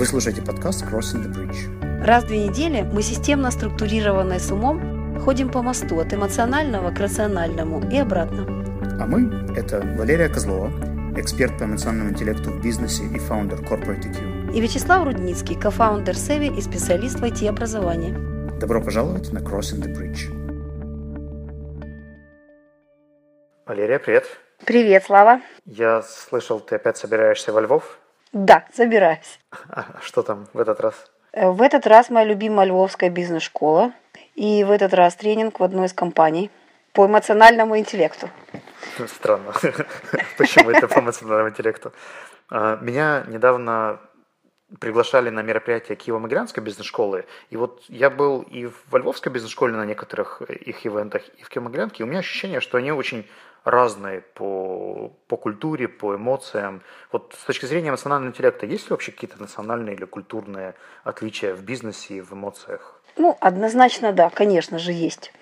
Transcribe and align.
Вы 0.00 0.06
слушаете 0.06 0.40
подкаст 0.40 0.82
Crossing 0.82 1.26
the 1.26 1.30
Bridge. 1.30 2.02
Раз 2.02 2.24
в 2.24 2.28
две 2.28 2.48
недели 2.48 2.88
мы 2.90 3.02
системно 3.02 3.50
структурированные 3.50 4.40
с 4.40 4.50
умом 4.50 5.20
ходим 5.20 5.50
по 5.50 5.60
мосту 5.60 6.00
от 6.00 6.14
эмоционального 6.14 6.90
к 6.90 6.98
рациональному 6.98 7.86
и 7.92 7.98
обратно. 7.98 8.46
А 8.98 9.04
мы– 9.06 9.54
это 9.58 9.82
Валерия 9.98 10.30
Козлова, 10.30 10.70
эксперт 11.18 11.58
по 11.58 11.64
эмоциональному 11.64 12.12
интеллекту 12.12 12.48
в 12.48 12.62
бизнесе 12.62 13.04
и 13.04 13.18
фаундер 13.18 13.58
Corporate 13.58 14.10
EQ. 14.10 14.54
И 14.54 14.60
Вячеслав 14.62 15.04
Рудницкий, 15.04 15.54
кофаундер 15.54 16.16
Севи 16.16 16.46
и 16.46 16.62
специалист 16.62 17.20
в 17.20 17.22
IT-образовании. 17.22 18.58
Добро 18.58 18.80
пожаловать 18.80 19.30
на 19.34 19.40
Crossing 19.40 19.82
the 19.82 19.94
Bridge. 19.94 20.32
Валерия, 23.66 23.98
привет. 23.98 24.24
Привет, 24.64 25.04
Слава. 25.04 25.42
Я 25.66 26.00
слышал, 26.00 26.58
ты 26.58 26.76
опять 26.76 26.96
собираешься 26.96 27.52
во 27.52 27.60
Львов? 27.60 27.99
Да, 28.32 28.64
забираюсь. 28.74 29.40
А 29.68 29.98
что 30.02 30.22
там 30.22 30.46
в 30.52 30.58
этот 30.60 30.80
раз? 30.80 30.94
Э, 31.32 31.50
В 31.50 31.62
этот 31.62 31.86
раз 31.86 32.10
моя 32.10 32.26
любимая 32.26 32.66
львовская 32.66 33.10
бизнес-школа. 33.10 33.92
И 34.34 34.64
в 34.64 34.70
этот 34.70 34.94
раз 34.94 35.16
тренинг 35.16 35.60
в 35.60 35.64
одной 35.64 35.86
из 35.86 35.92
компаний 35.92 36.50
по 36.92 37.06
эмоциональному 37.06 37.76
интеллекту. 37.78 38.30
Странно. 39.06 39.52
Почему 40.38 40.70
это 40.70 40.88
по 40.88 41.00
эмоциональному 41.00 41.50
интеллекту? 41.50 41.92
А, 42.50 42.76
Меня 42.76 43.24
недавно 43.26 44.00
приглашали 44.78 45.30
на 45.30 45.42
мероприятие 45.42 45.96
Киево-Мигрантской 45.96 46.60
бизнес-школы. 46.62 47.26
И 47.50 47.56
вот 47.56 47.82
я 47.88 48.08
был 48.08 48.42
и 48.42 48.70
во 48.90 49.00
Львовской 49.00 49.32
бизнес-школе 49.32 49.74
на 49.74 49.84
некоторых 49.84 50.42
их 50.42 50.86
ивентах, 50.86 51.22
и 51.38 51.42
в 51.42 51.48
Киево-Мигрантке. 51.50 51.96
И 51.98 52.02
у 52.04 52.06
меня 52.06 52.20
ощущение, 52.20 52.60
что 52.60 52.78
они 52.78 52.92
очень 52.92 53.28
разные 53.64 54.20
по, 54.20 55.12
по 55.26 55.36
культуре, 55.36 55.88
по 55.88 56.16
эмоциям. 56.16 56.82
Вот 57.12 57.34
с 57.38 57.44
точки 57.44 57.66
зрения 57.66 57.90
эмоционального 57.90 58.30
интеллекта, 58.30 58.66
есть 58.66 58.84
ли 58.84 58.90
вообще 58.90 59.12
какие-то 59.12 59.40
национальные 59.40 59.94
или 59.94 60.04
культурные 60.04 60.74
отличия 61.04 61.54
в 61.54 61.62
бизнесе 61.62 62.14
и 62.14 62.20
в 62.20 62.32
эмоциях? 62.32 63.00
Ну, 63.16 63.36
однозначно 63.40 64.12
да, 64.12 64.30
конечно 64.30 64.78
же, 64.78 64.92
есть. 64.92 65.32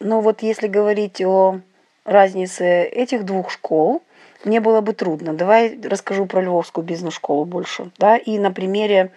Но 0.00 0.20
вот 0.20 0.42
если 0.42 0.66
говорить 0.66 1.20
о 1.20 1.60
разнице 2.04 2.84
этих 2.84 3.24
двух 3.24 3.50
школ, 3.50 4.02
мне 4.44 4.60
было 4.60 4.80
бы 4.80 4.92
трудно. 4.92 5.34
Давай 5.34 5.78
расскажу 5.82 6.26
про 6.26 6.40
Львовскую 6.40 6.84
бизнес-школу 6.84 7.44
больше. 7.44 7.90
Да? 7.98 8.16
И 8.16 8.38
на 8.38 8.52
примере 8.52 9.12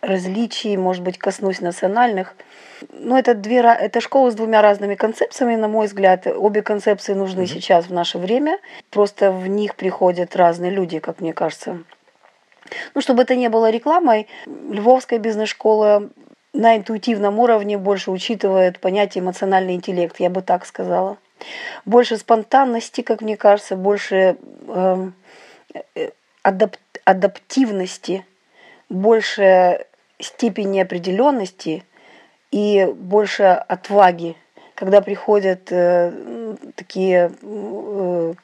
различий, 0.00 0.76
может 0.76 1.02
быть, 1.02 1.18
коснусь 1.18 1.60
национальных. 1.60 2.34
Ну, 2.92 3.16
это, 3.16 3.34
две, 3.34 3.58
это 3.58 4.00
школа 4.00 4.30
с 4.30 4.34
двумя 4.34 4.62
разными 4.62 4.94
концепциями, 4.94 5.56
на 5.56 5.68
мой 5.68 5.86
взгляд. 5.86 6.26
Обе 6.26 6.62
концепции 6.62 7.14
нужны 7.14 7.46
сейчас 7.46 7.86
в 7.86 7.92
наше 7.92 8.18
время. 8.18 8.58
Просто 8.90 9.30
в 9.30 9.46
них 9.46 9.74
приходят 9.74 10.36
разные 10.36 10.70
люди, 10.70 10.98
как 10.98 11.20
мне 11.20 11.32
кажется. 11.32 11.82
Ну, 12.94 13.00
чтобы 13.00 13.22
это 13.22 13.34
не 13.34 13.48
было 13.48 13.70
рекламой, 13.70 14.28
Львовская 14.46 15.18
бизнес-школа 15.18 16.10
на 16.52 16.76
интуитивном 16.76 17.38
уровне 17.38 17.78
больше 17.78 18.10
учитывает 18.10 18.78
понятие 18.80 19.22
эмоциональный 19.22 19.74
интеллект, 19.74 20.18
я 20.20 20.30
бы 20.30 20.42
так 20.42 20.66
сказала. 20.66 21.18
Больше 21.84 22.16
спонтанности, 22.16 23.02
как 23.02 23.20
мне 23.20 23.36
кажется, 23.36 23.76
больше 23.76 24.36
эм, 24.66 25.14
э, 25.94 26.10
адап- 26.42 26.78
адаптивности, 27.04 28.24
больше 28.88 29.86
степени 30.20 30.78
неопределенности 30.78 31.84
и 32.50 32.86
больше 32.94 33.44
отваги, 33.44 34.36
когда 34.74 35.00
приходят 35.00 35.70
э, 35.70 36.56
такие 36.76 37.32
э, 37.42 38.34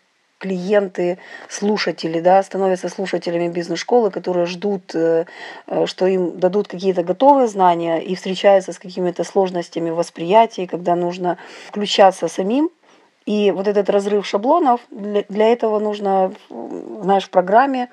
клиенты, 0.44 1.18
слушатели, 1.48 2.20
да, 2.20 2.42
становятся 2.42 2.90
слушателями 2.90 3.48
бизнес-школы, 3.48 4.10
которые 4.10 4.44
ждут, 4.44 4.94
э, 4.94 5.24
э, 5.66 5.86
что 5.86 6.06
им 6.06 6.38
дадут 6.38 6.68
какие-то 6.68 7.02
готовые 7.02 7.48
знания 7.48 7.98
и 7.98 8.14
встречаются 8.14 8.72
с 8.72 8.78
какими-то 8.78 9.24
сложностями 9.24 9.90
восприятия, 9.90 10.66
когда 10.66 10.96
нужно 10.96 11.38
включаться 11.68 12.28
самим. 12.28 12.68
И 13.24 13.52
вот 13.52 13.66
этот 13.66 13.88
разрыв 13.88 14.26
шаблонов, 14.26 14.82
для, 14.90 15.24
для 15.30 15.46
этого 15.46 15.78
нужно, 15.78 16.34
знаешь, 16.50 17.24
в 17.24 17.30
программе 17.30 17.88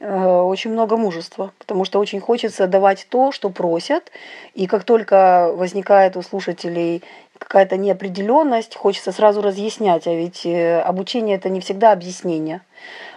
очень 0.00 0.70
много 0.72 0.96
мужества, 0.96 1.52
потому 1.58 1.84
что 1.84 1.98
очень 1.98 2.20
хочется 2.20 2.66
давать 2.66 3.06
то, 3.10 3.32
что 3.32 3.50
просят, 3.50 4.10
и 4.54 4.66
как 4.66 4.84
только 4.84 5.50
возникает 5.54 6.16
у 6.16 6.22
слушателей 6.22 7.02
какая-то 7.38 7.76
неопределенность, 7.76 8.76
хочется 8.76 9.12
сразу 9.12 9.42
разъяснять, 9.42 10.06
а 10.06 10.14
ведь 10.14 10.44
э, 10.46 10.80
обучение 10.80 11.36
это 11.36 11.48
не 11.48 11.60
всегда 11.60 11.92
объяснение. 11.92 12.62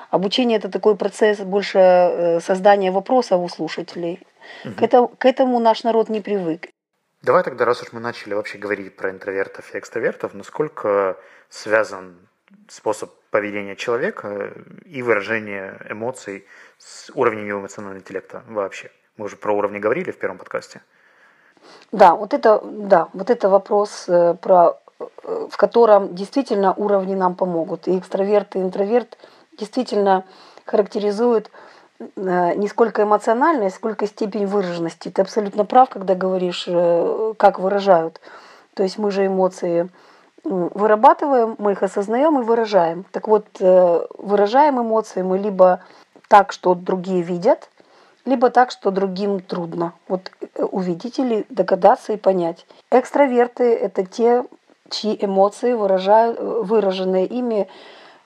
Обучение 0.09 0.57
это 0.57 0.69
такой 0.69 0.95
процесс 0.95 1.39
больше 1.39 1.79
э, 1.79 2.39
создания 2.39 2.91
вопросов 2.91 3.41
у 3.41 3.49
слушателей. 3.49 4.19
К, 4.63 4.81
это- 4.81 5.07
к 5.07 5.25
этому 5.25 5.59
наш 5.59 5.83
народ 5.83 6.09
не 6.09 6.19
привык. 6.21 6.69
Давай 7.21 7.43
тогда, 7.43 7.65
раз 7.65 7.81
уж 7.83 7.93
мы 7.93 7.99
начали 7.99 8.33
вообще 8.33 8.57
говорить 8.57 8.95
про 8.95 9.11
интровертов 9.11 9.73
и 9.73 9.77
экстравертов, 9.77 10.33
насколько 10.33 11.17
связан 11.49 12.27
способ 12.67 13.11
поведения 13.31 13.75
человека 13.75 14.53
и 14.85 15.01
выражение 15.01 15.79
эмоций 15.89 16.45
с 16.77 17.09
уровнем 17.15 17.47
его 17.47 17.59
эмоционального 17.59 17.99
интеллекта 17.99 18.43
вообще? 18.47 18.91
Мы 19.17 19.25
уже 19.25 19.37
про 19.37 19.53
уровни 19.53 19.79
говорили 19.79 20.11
в 20.11 20.17
первом 20.17 20.37
подкасте. 20.37 20.81
Да, 21.91 22.15
вот 22.15 22.33
это, 22.33 22.61
да, 22.63 23.09
вот 23.13 23.29
это 23.29 23.49
вопрос, 23.49 24.05
э, 24.07 24.35
про, 24.35 24.79
э, 24.99 25.47
в 25.49 25.57
котором 25.57 26.15
действительно 26.15 26.73
уровни 26.73 27.15
нам 27.15 27.35
помогут. 27.35 27.87
И 27.87 27.97
экстраверт, 27.97 28.55
и 28.55 28.59
интроверт 28.59 29.17
действительно 29.57 30.25
характеризуют 30.65 31.51
э, 31.99 32.55
не 32.55 32.67
сколько 32.67 33.03
эмоциональность, 33.03 33.75
сколько 33.75 34.07
степень 34.07 34.47
выраженности. 34.47 35.09
Ты 35.09 35.21
абсолютно 35.21 35.65
прав, 35.65 35.89
когда 35.89 36.15
говоришь, 36.15 36.65
э, 36.67 37.33
как 37.37 37.59
выражают. 37.59 38.19
То 38.73 38.83
есть 38.83 38.97
мы 38.97 39.11
же 39.11 39.25
эмоции 39.25 39.89
вырабатываем, 40.43 41.55
мы 41.57 41.73
их 41.73 41.83
осознаем 41.83 42.39
и 42.39 42.43
выражаем. 42.43 43.05
Так 43.11 43.27
вот, 43.27 43.45
э, 43.59 44.05
выражаем 44.17 44.81
эмоции 44.81 45.21
мы 45.21 45.37
либо 45.37 45.81
так, 46.27 46.51
что 46.51 46.75
другие 46.75 47.21
видят, 47.21 47.69
либо 48.25 48.49
так, 48.49 48.71
что 48.71 48.91
другим 48.91 49.39
трудно. 49.39 49.93
Вот 50.07 50.31
э, 50.41 50.63
увидеть 50.63 51.19
или 51.19 51.45
догадаться 51.49 52.13
и 52.13 52.17
понять. 52.17 52.65
Экстраверты– 52.91 53.73
это 53.75 54.05
те, 54.05 54.45
чьи 54.89 55.17
эмоции, 55.19 55.73
выражают, 55.73 56.39
выраженные 56.39 57.25
ими, 57.25 57.67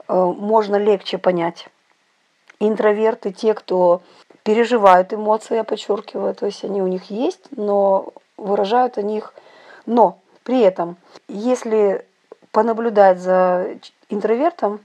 э, 0.07 0.13
можно 0.13 0.75
легче 0.75 1.17
понять. 1.17 1.67
Интроверты– 2.59 3.31
те, 3.33 3.53
кто 3.53 4.01
переживают 4.43 5.13
эмоции, 5.13 5.55
я 5.55 5.63
подчеркиваю, 5.63 6.35
то 6.35 6.45
есть 6.45 6.63
они 6.63 6.81
у 6.81 6.87
них 6.87 7.09
есть, 7.09 7.47
но 7.51 8.13
выражают 8.37 8.97
они 8.97 9.17
их. 9.17 9.33
Но 9.85 10.19
при 10.45 10.61
этом, 10.61 10.97
если 11.27 12.05
понаблюдать 12.51 13.19
за 13.19 13.77
интровертом, 14.09 14.79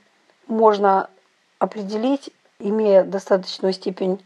можно 0.48 1.10
определить, 1.58 2.30
имея 2.58 3.04
достаточную 3.04 3.74
степень 3.74 4.24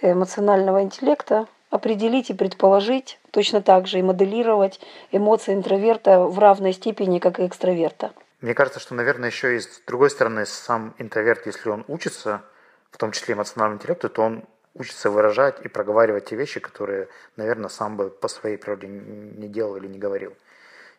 эмоционального 0.00 0.82
интеллекта, 0.82 1.46
определить 1.68 2.30
и 2.30 2.34
предположить, 2.34 3.20
точно 3.30 3.60
так 3.60 3.86
же 3.86 3.98
и 3.98 4.02
моделировать 4.02 4.80
эмоции 5.10 5.52
интроверта 5.54 6.20
в 6.20 6.38
равной 6.38 6.72
степени, 6.72 7.18
как 7.18 7.38
и 7.38 7.46
экстраверта. 7.46 8.12
Мне 8.40 8.54
кажется, 8.54 8.80
что, 8.80 8.94
наверное, 8.94 9.28
еще 9.28 9.56
и 9.56 9.60
с 9.60 9.82
другой 9.86 10.08
стороны, 10.08 10.46
сам 10.46 10.94
интроверт, 10.98 11.46
если 11.46 11.68
он 11.68 11.84
учится, 11.86 12.42
в 12.90 12.96
том 12.96 13.12
числе 13.12 13.34
эмоциональному 13.34 13.78
интеллекту, 13.78 14.08
то 14.08 14.22
он 14.22 14.44
учится 14.74 15.10
выражать 15.10 15.60
и 15.64 15.68
проговаривать 15.68 16.24
те 16.24 16.36
вещи, 16.36 16.60
которые, 16.60 17.08
наверное, 17.36 17.68
сам 17.68 17.98
бы 17.98 18.08
по 18.08 18.28
своей 18.28 18.56
природе 18.56 18.86
не 18.88 19.48
делал 19.48 19.76
или 19.76 19.86
не 19.86 19.98
говорил. 19.98 20.32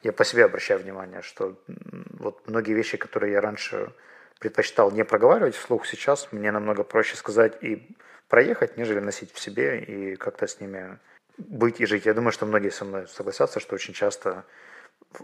Я 0.03 0.11
по 0.11 0.25
себе 0.25 0.43
обращаю 0.45 0.81
внимание, 0.81 1.21
что 1.21 1.57
вот 2.19 2.47
многие 2.47 2.73
вещи, 2.73 2.97
которые 2.97 3.31
я 3.31 3.41
раньше 3.41 3.93
предпочитал 4.39 4.91
не 4.91 5.05
проговаривать 5.05 5.55
вслух, 5.55 5.85
сейчас 5.85 6.27
мне 6.33 6.51
намного 6.51 6.83
проще 6.83 7.15
сказать 7.15 7.57
и 7.61 7.95
проехать, 8.27 8.75
нежели 8.75 8.99
носить 8.99 9.31
в 9.31 9.39
себе 9.39 9.79
и 9.79 10.15
как-то 10.17 10.45
с 10.45 10.59
ними 10.59 10.99
быть 11.37 11.79
и 11.79 11.85
жить. 11.85 12.05
Я 12.05 12.13
думаю, 12.13 12.33
что 12.33 12.45
многие 12.45 12.69
со 12.69 12.83
мной 12.83 13.07
согласятся, 13.07 13.61
что 13.61 13.75
очень 13.75 13.93
часто 13.93 14.43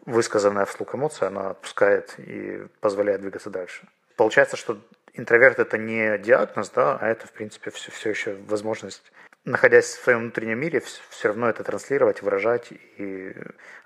высказанная 0.05 0.65
вслух 0.65 0.95
эмоция, 0.95 1.27
она 1.27 1.49
отпускает 1.51 2.15
и 2.17 2.65
позволяет 2.79 3.19
двигаться 3.19 3.49
дальше. 3.49 3.85
Получается, 4.15 4.55
что 4.55 4.79
интроверт 5.13 5.59
это 5.59 5.77
не 5.77 6.17
диагноз, 6.19 6.69
да, 6.69 6.97
а 7.01 7.07
это, 7.07 7.27
в 7.27 7.33
принципе, 7.33 7.71
все, 7.71 7.91
все 7.91 8.11
еще 8.11 8.33
возможность, 8.47 9.11
находясь 9.45 9.85
в 9.85 10.03
своем 10.03 10.19
внутреннем 10.19 10.59
мире, 10.59 10.81
все 11.09 11.27
равно 11.27 11.49
это 11.49 11.63
транслировать, 11.63 12.21
выражать 12.21 12.71
и 12.97 13.33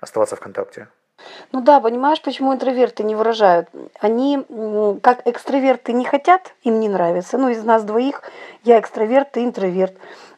оставаться 0.00 0.36
в 0.36 0.40
контакте. 0.40 0.88
Ну 1.52 1.60
да, 1.60 1.80
понимаешь, 1.80 2.20
почему 2.20 2.52
интроверты 2.52 3.04
не 3.04 3.14
выражают? 3.14 3.68
Они, 4.00 4.44
как 5.00 5.26
экстраверты, 5.26 5.92
не 5.92 6.04
хотят, 6.04 6.54
им 6.62 6.80
не 6.80 6.88
нравится. 6.88 7.38
Ну, 7.38 7.48
из 7.48 7.62
нас 7.64 7.84
двоих 7.84 8.22
я 8.64 8.80
экстраверт, 8.80 9.32
ты 9.32 9.44
интроверт. 9.44 9.94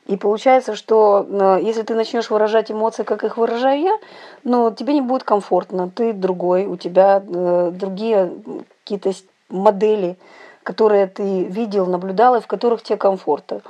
И 0.07 0.17
получается, 0.17 0.77
что 0.77 1.27
э, 1.29 1.59
если 1.63 1.83
ты 1.83 1.95
начнешь 1.95 2.31
выражать 2.31 2.71
эмоции, 2.71 3.03
как 3.03 3.25
их 3.25 3.39
выражаю 3.39 3.81
я, 3.81 3.99
ну, 4.45 4.73
тебе 4.73 4.95
не 4.95 5.01
будет 5.01 5.25
комфортно. 5.25 5.91
Ты 5.91 6.13
другой, 6.13 6.67
у 6.67 6.77
тебя 6.77 7.21
э, 7.27 7.71
другие 7.73 8.33
какие-то 8.85 9.13
модели, 9.49 10.17
которые 10.67 11.07
ты 11.07 11.45
видел, 11.45 11.87
наблюдал, 11.87 12.35
и 12.35 12.41
в 12.41 12.49
которых 12.49 12.83
тебе 12.83 12.97
комфортно. 12.97 13.61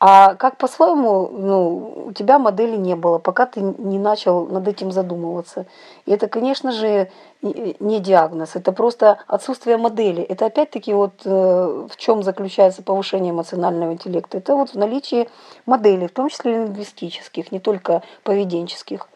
А 0.00 0.34
как 0.34 0.56
по-своему, 0.56 1.28
ну, 1.28 2.06
у 2.06 2.12
тебя 2.12 2.40
модели 2.40 2.76
не 2.76 2.96
было, 2.96 3.18
пока 3.18 3.46
ты 3.46 3.60
не 3.60 4.00
начал 4.00 4.46
над 4.46 4.66
этим 4.66 4.90
задумываться. 4.90 5.66
И 6.06 6.10
это, 6.10 6.26
конечно 6.26 6.72
же, 6.72 7.08
не 7.40 8.00
диагноз, 8.00 8.56
это 8.56 8.72
просто 8.72 9.18
отсутствие 9.28 9.76
модели. 9.76 10.24
Это 10.24 10.46
опять-таки 10.46 10.92
вот 10.92 11.20
э, 11.24 11.86
в 11.88 11.96
чем 11.96 12.24
заключается 12.24 12.82
повышение 12.82 13.30
эмоционального 13.30 13.92
интеллекта. 13.92 14.38
Это 14.38 14.56
вот 14.56 14.70
в 14.70 14.74
наличии 14.74 15.28
моделей, 15.66 16.08
в 16.08 16.12
том 16.12 16.30
числе 16.30 16.64
лингвистических, 16.64 17.52
не 17.52 17.60
только 17.60 18.02
поведенческих. 18.24 19.06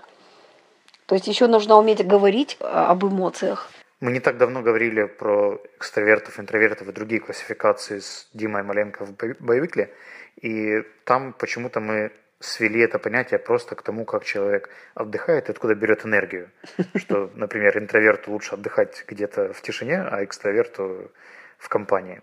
То 1.07 1.17
есть 1.17 1.27
еще 1.27 1.49
нужно 1.49 1.79
уметь 1.79 2.07
говорить 2.07 2.59
об 2.61 3.05
эмоциях. 3.05 3.71
Мы 4.01 4.13
не 4.13 4.21
так 4.21 4.37
давно 4.37 4.63
говорили 4.63 5.05
про 5.05 5.63
экстравертов, 5.77 6.39
интровертов 6.41 6.89
и 6.89 6.93
другие 6.93 7.21
классификации 7.21 8.01
с 8.01 8.29
Димой 8.35 8.63
Маленко 8.63 9.05
в 9.05 9.15
боевикле. 9.41 9.95
И 10.41 10.83
там 11.05 11.33
почему-то 11.33 11.81
мы 11.81 12.13
свели 12.41 12.81
это 12.81 12.99
понятие 12.99 13.39
просто 13.39 13.75
к 13.75 13.83
тому, 13.83 14.05
как 14.05 14.25
человек 14.25 14.69
отдыхает 14.95 15.49
и 15.49 15.53
откуда 15.53 15.75
берет 15.75 16.05
энергию. 16.05 16.51
Что, 16.97 17.31
например, 17.35 17.79
интроверту 17.79 18.33
лучше 18.33 18.55
отдыхать 18.55 19.05
где-то 19.07 19.53
в 19.53 19.63
тишине, 19.63 20.03
а 20.03 20.25
экстраверту 20.25 21.11
в 21.59 21.69
компании. 21.69 22.21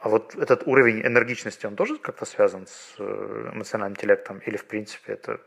А 0.00 0.08
вот 0.08 0.34
этот 0.34 0.66
уровень 0.66 1.06
энергичности, 1.06 1.66
он 1.66 1.76
тоже 1.76 1.98
как-то 1.98 2.24
связан 2.24 2.66
с 2.66 2.96
э, 2.98 3.50
эмоциональным 3.54 3.94
интеллектом? 3.94 4.38
Или, 4.38 4.56
в 4.56 4.64
принципе, 4.64 5.12
это 5.12 5.40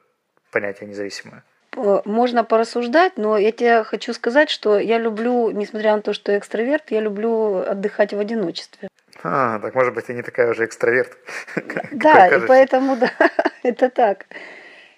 понятие 0.52 0.90
независимое? 0.90 1.44
Э, 1.78 2.02
можно 2.06 2.44
порассуждать, 2.44 3.14
но 3.18 3.38
я 3.38 3.52
тебе 3.52 3.84
хочу 3.84 4.14
сказать, 4.14 4.50
что 4.50 4.80
я 4.80 4.98
люблю, 4.98 5.52
несмотря 5.52 5.96
на 5.96 6.02
то, 6.02 6.14
что 6.14 6.32
я 6.32 6.40
экстраверт, 6.40 6.92
я 6.92 7.02
люблю 7.02 7.58
отдыхать 7.58 8.14
в 8.14 8.20
одиночестве. 8.20 8.88
А, 9.24 9.60
так 9.60 9.76
может 9.76 9.94
быть, 9.94 10.06
ты 10.06 10.14
не 10.14 10.24
такая 10.24 10.52
уже 10.52 10.66
экстраверт. 10.66 11.18
Да, 11.92 12.28
и 12.28 12.48
поэтому, 12.48 12.96
да, 12.96 13.12
это 13.64 13.90
так. 13.90 14.26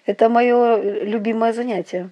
Это 0.06 0.28
мое 0.28 1.04
любимое 1.04 1.52
занятие. 1.52 2.10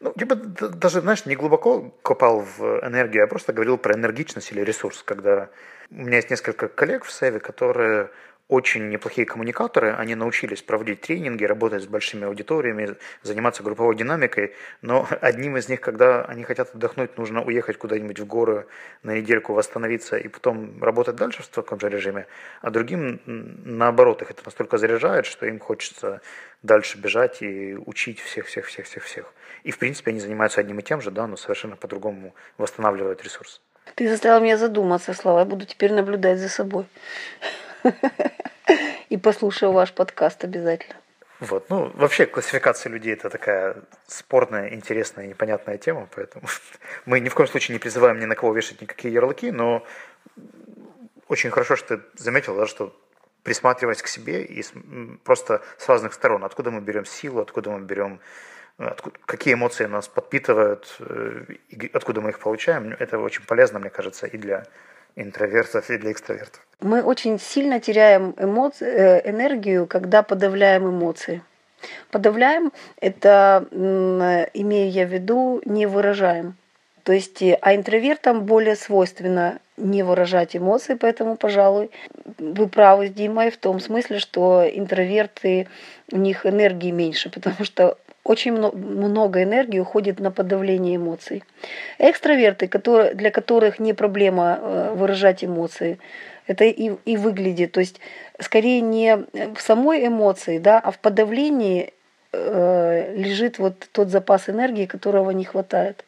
Ну, 0.00 0.12
типа, 0.18 0.34
даже, 0.34 1.00
знаешь, 1.00 1.26
не 1.26 1.36
глубоко 1.36 1.92
копал 2.02 2.40
в 2.40 2.80
энергию, 2.86 3.22
я 3.22 3.26
просто 3.26 3.52
говорил 3.52 3.76
про 3.76 3.94
энергичность 3.94 4.52
или 4.52 4.62
ресурс, 4.62 5.02
когда 5.02 5.48
у 5.90 5.94
меня 5.94 6.16
есть 6.16 6.30
несколько 6.30 6.68
коллег 6.68 7.04
в 7.04 7.12
Севе, 7.12 7.38
которые 7.38 8.08
очень 8.50 8.88
неплохие 8.88 9.26
коммуникаторы, 9.26 9.94
они 9.94 10.16
научились 10.16 10.60
проводить 10.60 11.02
тренинги, 11.02 11.44
работать 11.44 11.84
с 11.84 11.86
большими 11.86 12.26
аудиториями, 12.26 12.96
заниматься 13.22 13.62
групповой 13.62 13.94
динамикой, 13.94 14.54
но 14.82 15.06
одним 15.20 15.56
из 15.56 15.68
них, 15.68 15.80
когда 15.80 16.24
они 16.24 16.42
хотят 16.42 16.74
отдохнуть, 16.74 17.16
нужно 17.16 17.42
уехать 17.44 17.78
куда-нибудь 17.78 18.18
в 18.18 18.26
горы 18.26 18.66
на 19.04 19.16
недельку, 19.16 19.54
восстановиться 19.54 20.16
и 20.16 20.26
потом 20.26 20.82
работать 20.82 21.14
дальше 21.14 21.44
в 21.44 21.48
таком 21.48 21.78
же 21.78 21.88
режиме, 21.88 22.26
а 22.60 22.70
другим, 22.70 23.20
наоборот, 23.24 24.22
их 24.22 24.32
это 24.32 24.42
настолько 24.44 24.78
заряжает, 24.78 25.26
что 25.26 25.46
им 25.46 25.60
хочется 25.60 26.20
дальше 26.64 26.98
бежать 26.98 27.42
и 27.42 27.76
учить 27.86 28.18
всех-всех-всех-всех-всех. 28.18 29.32
И, 29.62 29.70
в 29.70 29.78
принципе, 29.78 30.10
они 30.10 30.18
занимаются 30.18 30.60
одним 30.60 30.80
и 30.80 30.82
тем 30.82 31.00
же, 31.00 31.12
да, 31.12 31.28
но 31.28 31.36
совершенно 31.36 31.76
по-другому 31.76 32.34
восстанавливают 32.58 33.22
ресурс. 33.22 33.60
Ты 33.94 34.08
заставил 34.08 34.40
меня 34.40 34.56
задуматься, 34.56 35.14
Слава. 35.14 35.40
Я 35.40 35.44
буду 35.44 35.66
теперь 35.66 35.92
наблюдать 35.92 36.38
за 36.38 36.48
собой. 36.48 36.86
И 39.10 39.16
послушаю 39.16 39.72
ваш 39.72 39.92
подкаст 39.92 40.44
обязательно. 40.44 40.94
Вот, 41.40 41.68
ну, 41.68 41.90
вообще 41.94 42.26
классификация 42.26 42.90
людей 42.90 43.14
это 43.14 43.28
такая 43.28 43.76
спорная, 44.06 44.72
интересная, 44.72 45.26
непонятная 45.26 45.78
тема, 45.78 46.08
поэтому 46.14 46.46
мы 47.06 47.18
ни 47.18 47.28
в 47.28 47.34
коем 47.34 47.48
случае 47.48 47.74
не 47.74 47.80
призываем 47.80 48.20
ни 48.20 48.24
на 48.24 48.36
кого 48.36 48.52
вешать 48.52 48.80
никакие 48.80 49.12
ярлыки, 49.12 49.50
но 49.50 49.84
очень 51.26 51.50
хорошо, 51.50 51.74
что 51.74 51.98
ты 51.98 52.04
заметил, 52.22 52.54
да, 52.54 52.66
что 52.66 52.96
присматриваясь 53.42 54.02
к 54.02 54.06
себе 54.06 54.44
и 54.44 54.64
просто 55.24 55.60
с 55.78 55.88
разных 55.88 56.12
сторон, 56.12 56.44
откуда 56.44 56.70
мы 56.70 56.80
берем 56.80 57.04
силу, 57.04 57.40
откуда 57.40 57.70
мы 57.70 57.80
берем, 57.80 58.20
откуда, 58.78 59.18
какие 59.26 59.54
эмоции 59.54 59.86
нас 59.86 60.06
подпитывают, 60.06 60.94
э, 61.00 61.56
откуда 61.94 62.20
мы 62.20 62.30
их 62.30 62.38
получаем, 62.38 62.94
это 62.96 63.18
очень 63.18 63.42
полезно, 63.44 63.80
мне 63.80 63.90
кажется, 63.90 64.28
и 64.28 64.36
для 64.36 64.66
интровертов 65.20 65.90
и 65.90 65.98
для 65.98 66.12
экстравертов. 66.12 66.60
Мы 66.80 67.02
очень 67.02 67.38
сильно 67.38 67.80
теряем 67.80 68.34
эмоции, 68.38 68.86
э, 68.86 69.30
энергию, 69.30 69.86
когда 69.86 70.22
подавляем 70.22 70.88
эмоции. 70.88 71.42
Подавляем– 72.10 72.72
это, 73.00 73.66
имея 73.72 75.06
в 75.06 75.12
виду, 75.12 75.62
не 75.64 75.86
выражаем. 75.86 76.56
То 77.04 77.12
есть, 77.12 77.42
э, 77.42 77.58
а 77.60 77.74
интровертам 77.74 78.44
более 78.44 78.76
свойственно 78.76 79.58
не 79.76 80.02
выражать 80.02 80.56
эмоции, 80.56 80.94
поэтому, 80.94 81.36
пожалуй, 81.36 81.90
вы 82.38 82.68
правы 82.68 83.08
с 83.08 83.10
Димой 83.10 83.50
в 83.50 83.56
том 83.56 83.80
смысле, 83.80 84.18
что 84.18 84.64
интроверты, 84.70 85.68
у 86.12 86.18
них 86.18 86.46
энергии 86.46 86.90
меньше, 86.90 87.30
потому 87.34 87.64
что 87.64 87.98
очень 88.30 88.52
много 88.52 89.42
энергии 89.42 89.80
уходит 89.80 90.20
на 90.20 90.30
подавление 90.30 90.94
эмоций. 90.94 91.42
Экстраверты, 91.98 92.68
которые, 92.68 93.14
для 93.14 93.32
которых 93.32 93.80
не 93.80 93.92
проблема 93.92 94.58
э, 94.60 94.94
выражать 94.94 95.42
эмоции, 95.44 95.98
это 96.46 96.64
и, 96.64 96.92
и 97.04 97.16
выглядит, 97.16 97.72
то 97.72 97.80
есть 97.80 98.00
скорее 98.38 98.80
не 98.82 99.16
в 99.54 99.60
самой 99.60 100.06
эмоции, 100.06 100.58
да, 100.58 100.78
а 100.78 100.92
в 100.92 101.00
подавлении 101.00 101.92
э, 102.32 103.14
лежит 103.16 103.58
вот 103.58 103.88
тот 103.90 104.10
запас 104.10 104.48
энергии, 104.48 104.86
которого 104.86 105.32
не 105.32 105.44
хватает. 105.44 106.04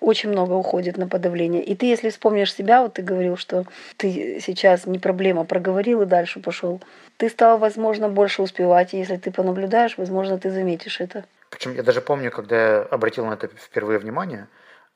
Очень 0.00 0.30
много 0.30 0.52
уходит 0.52 0.98
на 0.98 1.08
подавление. 1.08 1.62
И 1.64 1.74
ты, 1.74 1.86
если 1.86 2.10
вспомнишь 2.10 2.54
себя, 2.54 2.82
вот 2.82 2.92
ты 2.94 3.02
говорил, 3.02 3.38
что 3.38 3.64
ты 3.96 4.38
сейчас 4.40 4.86
не 4.86 4.98
проблема, 4.98 5.44
проговорил 5.44 6.02
и 6.02 6.06
дальше 6.06 6.40
пошел. 6.40 6.80
Ты 7.16 7.30
стал, 7.30 7.58
возможно, 7.58 8.08
больше 8.08 8.42
успевать, 8.42 8.92
и 8.92 8.98
если 8.98 9.16
ты 9.16 9.30
понаблюдаешь, 9.30 9.96
возможно, 9.96 10.38
ты 10.38 10.50
заметишь 10.50 11.00
это. 11.00 11.24
Причем 11.50 11.74
я 11.74 11.82
даже 11.82 12.00
помню, 12.00 12.30
когда 12.30 12.56
я 12.56 12.82
обратил 12.82 13.26
на 13.26 13.34
это 13.34 13.48
впервые 13.48 13.98
внимание, 13.98 14.48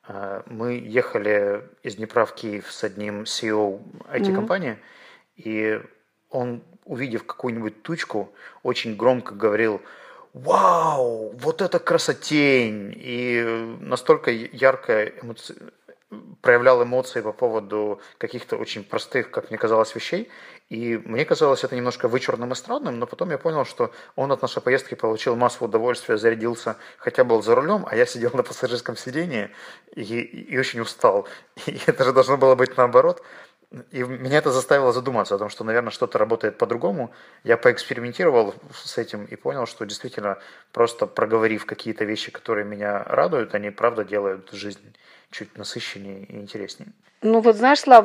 э, 0.08 0.42
мы 0.46 0.74
ехали 0.74 1.68
из 1.82 1.96
Днепра 1.96 2.24
в 2.24 2.34
Киев 2.34 2.70
с 2.70 2.84
одним 2.84 3.22
CEO 3.22 3.82
IT-компании, 4.12 4.72
mm-hmm. 4.72 5.42
и 5.44 5.82
он, 6.30 6.62
увидев 6.84 7.24
какую-нибудь 7.24 7.82
тучку, 7.82 8.32
очень 8.62 8.96
громко 8.96 9.34
говорил 9.34 9.80
«Вау, 10.32 11.30
вот 11.36 11.60
это 11.60 11.78
красотень!» 11.78 12.92
И 12.96 13.42
настолько 13.80 14.30
ярко 14.30 15.04
эмоци 15.04 15.54
проявлял 16.40 16.82
эмоции 16.82 17.20
по 17.20 17.32
поводу 17.32 18.00
каких-то 18.18 18.56
очень 18.56 18.84
простых, 18.84 19.30
как 19.30 19.50
мне 19.50 19.58
казалось, 19.58 19.94
вещей. 19.94 20.28
И 20.68 20.96
мне 21.04 21.24
казалось 21.24 21.64
это 21.64 21.76
немножко 21.76 22.08
вычурным 22.08 22.52
и 22.52 22.54
странным, 22.54 22.98
но 22.98 23.06
потом 23.06 23.30
я 23.30 23.38
понял, 23.38 23.64
что 23.64 23.92
он 24.16 24.32
от 24.32 24.42
нашей 24.42 24.62
поездки 24.62 24.94
получил 24.94 25.36
массу 25.36 25.64
удовольствия, 25.64 26.16
зарядился, 26.16 26.76
хотя 26.98 27.24
был 27.24 27.42
за 27.42 27.54
рулем, 27.54 27.84
а 27.86 27.96
я 27.96 28.06
сидел 28.06 28.30
на 28.34 28.42
пассажирском 28.42 28.96
сидении 28.96 29.50
и, 29.94 30.02
и 30.02 30.58
очень 30.58 30.80
устал. 30.80 31.26
И 31.66 31.78
это 31.86 32.04
же 32.04 32.12
должно 32.12 32.36
было 32.36 32.54
быть 32.54 32.76
наоборот. 32.76 33.22
И 33.90 34.02
меня 34.02 34.38
это 34.38 34.50
заставило 34.50 34.92
задуматься 34.92 35.34
о 35.34 35.38
том, 35.38 35.48
что, 35.48 35.64
наверное, 35.64 35.90
что-то 35.90 36.18
работает 36.18 36.58
по-другому. 36.58 37.10
Я 37.44 37.56
поэкспериментировал 37.56 38.54
с 38.72 38.98
этим 38.98 39.24
и 39.24 39.36
понял, 39.36 39.66
что 39.66 39.86
действительно 39.86 40.38
просто 40.72 41.06
проговорив 41.06 41.64
какие-то 41.64 42.04
вещи, 42.04 42.30
которые 42.30 42.64
меня 42.64 43.02
радуют, 43.04 43.54
они 43.54 43.70
правда 43.70 44.04
делают 44.04 44.50
жизнь 44.52 44.94
чуть 45.30 45.56
насыщеннее 45.56 46.24
и 46.24 46.36
интереснее. 46.36 46.92
Ну 47.22 47.40
вот 47.40 47.56
знаешь, 47.56 47.80
Слав, 47.80 48.04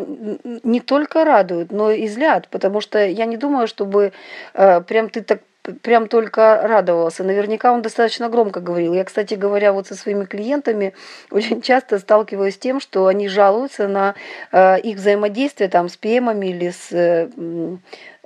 не 0.64 0.80
только 0.80 1.26
радуют, 1.26 1.72
но 1.72 1.92
и 1.92 2.08
злят, 2.08 2.48
потому 2.50 2.82
что 2.82 3.06
я 3.06 3.26
не 3.26 3.36
думаю, 3.36 3.68
чтобы 3.68 4.14
э, 4.54 4.82
прям 4.82 5.10
ты 5.10 5.22
так 5.22 5.42
прям 5.82 6.08
только 6.08 6.62
радовался. 6.64 7.24
Наверняка 7.24 7.72
он 7.72 7.82
достаточно 7.82 8.30
громко 8.30 8.60
говорил. 8.60 8.94
Я, 8.94 9.04
кстати 9.04 9.36
говоря, 9.36 9.74
вот 9.74 9.88
со 9.88 9.96
своими 9.96 10.26
клиентами 10.26 10.94
очень 11.32 11.62
часто 11.62 12.00
сталкиваюсь 12.00 12.56
с 12.56 12.58
тем, 12.58 12.80
что 12.80 13.08
они 13.08 13.28
жалуются 13.28 13.88
на 13.88 14.16
э, 14.52 14.80
их 14.80 14.98
взаимодействие 14.98 15.70
там 15.70 15.90
с 15.90 15.98
PM 15.98 16.46
или 16.46 16.70
с 16.70 16.92
э, 16.92 17.30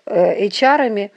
э, 0.05 0.47
HR, 0.47 1.11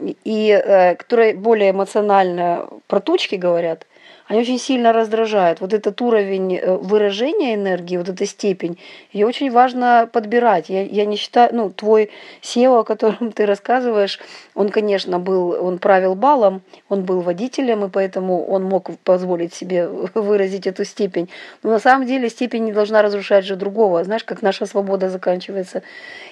и 0.00 0.50
э, 0.50 0.94
которые 0.96 1.34
более 1.34 1.70
эмоционально 1.70 2.68
про 2.86 3.00
точки 3.00 3.36
говорят– 3.36 3.86
они 4.26 4.40
очень 4.40 4.58
сильно 4.58 4.92
раздражают. 4.92 5.60
Вот 5.60 5.74
этот 5.74 6.00
уровень 6.00 6.56
э, 6.56 6.76
выражения 6.76 7.54
энергии, 7.54 7.98
вот 7.98 8.08
эта 8.08 8.24
степень, 8.24 8.78
ее 9.12 9.26
очень 9.26 9.50
важно 9.50 10.08
подбирать. 10.10 10.70
Я, 10.70 10.82
я 10.82 11.04
не 11.04 11.16
считаю, 11.16 11.54
ну, 11.54 11.70
твой 11.70 12.10
SEO, 12.42 12.80
о 12.80 12.84
котором 12.84 13.32
ты 13.32 13.44
рассказываешь, 13.44 14.18
он, 14.54 14.70
конечно, 14.70 15.18
был, 15.18 15.50
он 15.50 15.78
правил 15.78 16.14
балом, 16.14 16.62
он 16.88 17.04
был 17.04 17.20
водителем, 17.20 17.84
и 17.84 17.90
поэтому 17.90 18.46
он 18.46 18.64
мог 18.64 18.90
позволить 19.00 19.52
себе 19.52 19.88
выразить 20.14 20.66
эту 20.66 20.84
степень. 20.84 21.28
Но 21.62 21.70
на 21.70 21.78
самом 21.78 22.06
деле 22.06 22.30
степень 22.30 22.64
не 22.64 22.72
должна 22.72 23.02
разрушать 23.02 23.44
же 23.44 23.56
другого. 23.56 24.04
Знаешь, 24.04 24.24
как 24.24 24.40
наша 24.40 24.64
свобода 24.64 25.10
заканчивается. 25.10 25.82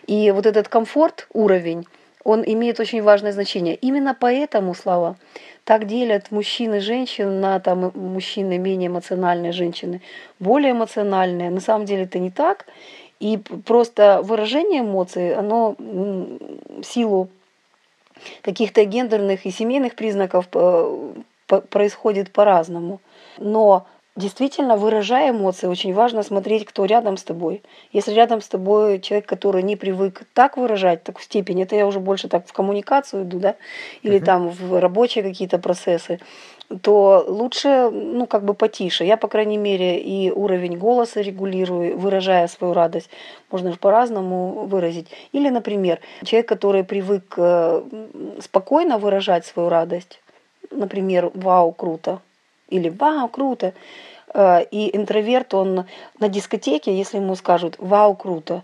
И 0.07 0.31
вот 0.31 0.47
этот 0.47 0.69
комфорт, 0.69 1.27
уровень, 1.35 1.87
он 2.25 2.43
имеет 2.47 2.81
очень 2.81 3.03
важное 3.03 3.33
значение. 3.33 3.75
Именно 3.75 4.17
поэтому, 4.19 4.75
Слава, 4.75 5.17
так 5.65 5.87
делят 5.87 6.31
мужчин 6.31 6.75
и 6.75 6.81
женщин 6.81 7.41
на 7.41 7.61
там 7.61 7.93
мужчины 7.95 8.59
менее 8.59 8.89
эмоциональные, 8.89 9.53
женщины 9.53 10.01
более 10.39 10.73
эмоциональные. 10.73 11.51
На 11.51 11.61
самом 11.61 11.85
деле 11.85 12.05
это 12.05 12.19
не 12.19 12.31
так. 12.31 12.67
И 13.21 13.39
просто 13.67 14.21
выражение 14.23 14.81
эмоций, 14.81 15.35
оно 15.35 15.77
силу 16.83 17.29
каких-то 18.43 18.85
гендерных 18.85 19.47
и 19.47 19.51
семейных 19.51 19.95
признаков 19.95 20.47
э, 20.53 21.13
происходит 21.47 22.33
по-разному. 22.33 23.01
Но 23.39 23.87
действительно, 24.17 24.77
выражая 24.77 25.31
эмоции, 25.31 25.67
очень 25.67 25.95
важно 25.95 26.23
смотреть, 26.23 26.67
кто 26.67 26.85
рядом 26.85 27.17
с 27.17 27.23
тобой. 27.23 27.63
Если 27.93 28.13
рядом 28.13 28.41
с 28.41 28.49
тобой 28.49 29.01
человек, 29.01 29.27
который 29.27 29.63
не 29.63 29.77
привык 29.77 30.23
так 30.35 30.57
выражать, 30.57 31.03
так 31.03 31.19
в 31.19 31.23
степени, 31.23 31.63
это 31.63 31.77
я 31.77 31.87
уже 31.87 32.01
больше 32.01 32.29
так 32.29 32.47
в 32.47 32.53
коммуникацию 32.53 33.23
иду, 33.23 33.39
да, 33.39 33.57
или 34.03 34.19
uh-huh. 34.19 34.25
там 34.25 34.49
в 34.51 34.81
рабочие 34.81 35.25
какие-то 35.25 35.59
процессы, 35.59 36.21
то 36.83 37.25
лучше, 37.27 37.91
ну, 37.91 38.27
как 38.27 38.45
бы 38.45 38.55
потише. 38.55 39.05
Я, 39.05 39.17
по 39.17 39.29
крайней 39.29 39.59
мере, 39.59 39.99
и 39.99 40.31
уровень 40.31 40.79
голоса 40.79 41.21
регулирую, 41.21 41.99
выражая 41.99 42.49
свою 42.49 42.73
радость. 42.73 43.11
Можно 43.51 43.73
же 43.73 43.79
по-разному 43.79 44.67
выразить. 44.67 45.09
Или, 45.33 45.51
например, 45.51 46.01
человек, 46.25 46.49
который 46.49 46.85
привык 46.85 47.35
э, 47.37 47.83
спокойно 48.41 48.99
выражать 48.99 49.45
свою 49.45 49.69
радость, 49.69 50.21
например, 50.71 51.31
«Вау, 51.35 51.73
круто!» 51.73 52.21
Или 52.77 52.89
«Вау, 52.89 53.29
круто!» 53.29 53.75
э, 54.35 54.65
И 54.71 54.97
интроверт, 54.97 55.55
он 55.55 55.85
на 56.19 56.29
дискотеке, 56.29 56.97
если 56.97 57.19
ему 57.19 57.37
скажут 57.37 57.77
«Вау, 57.79 58.17
круто!», 58.17 58.63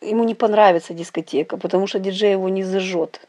ему 0.00 0.24
не 0.24 0.34
понравится 0.34 0.94
дискотека, 0.94 1.56
потому 1.56 1.86
что 1.86 1.98
диджей 1.98 2.32
его 2.32 2.48
не 2.48 2.62
зажжет 2.62 3.20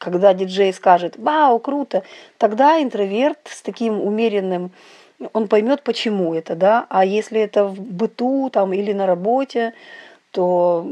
когда 0.00 0.32
диджей 0.32 0.72
скажет 0.72 1.18
«Вау, 1.18 1.58
круто!», 1.58 2.02
тогда 2.38 2.82
интроверт 2.82 3.38
с 3.44 3.60
таким 3.60 4.00
умеренным, 4.00 4.72
он 5.34 5.46
поймет, 5.46 5.82
почему 5.82 6.34
это, 6.34 6.54
да, 6.54 6.86
а 6.88 7.04
если 7.04 7.38
это 7.38 7.66
в 7.66 7.78
быту 7.78 8.48
там 8.50 8.72
или 8.72 8.94
на 8.94 9.04
работе, 9.06 9.74
то 10.30 10.84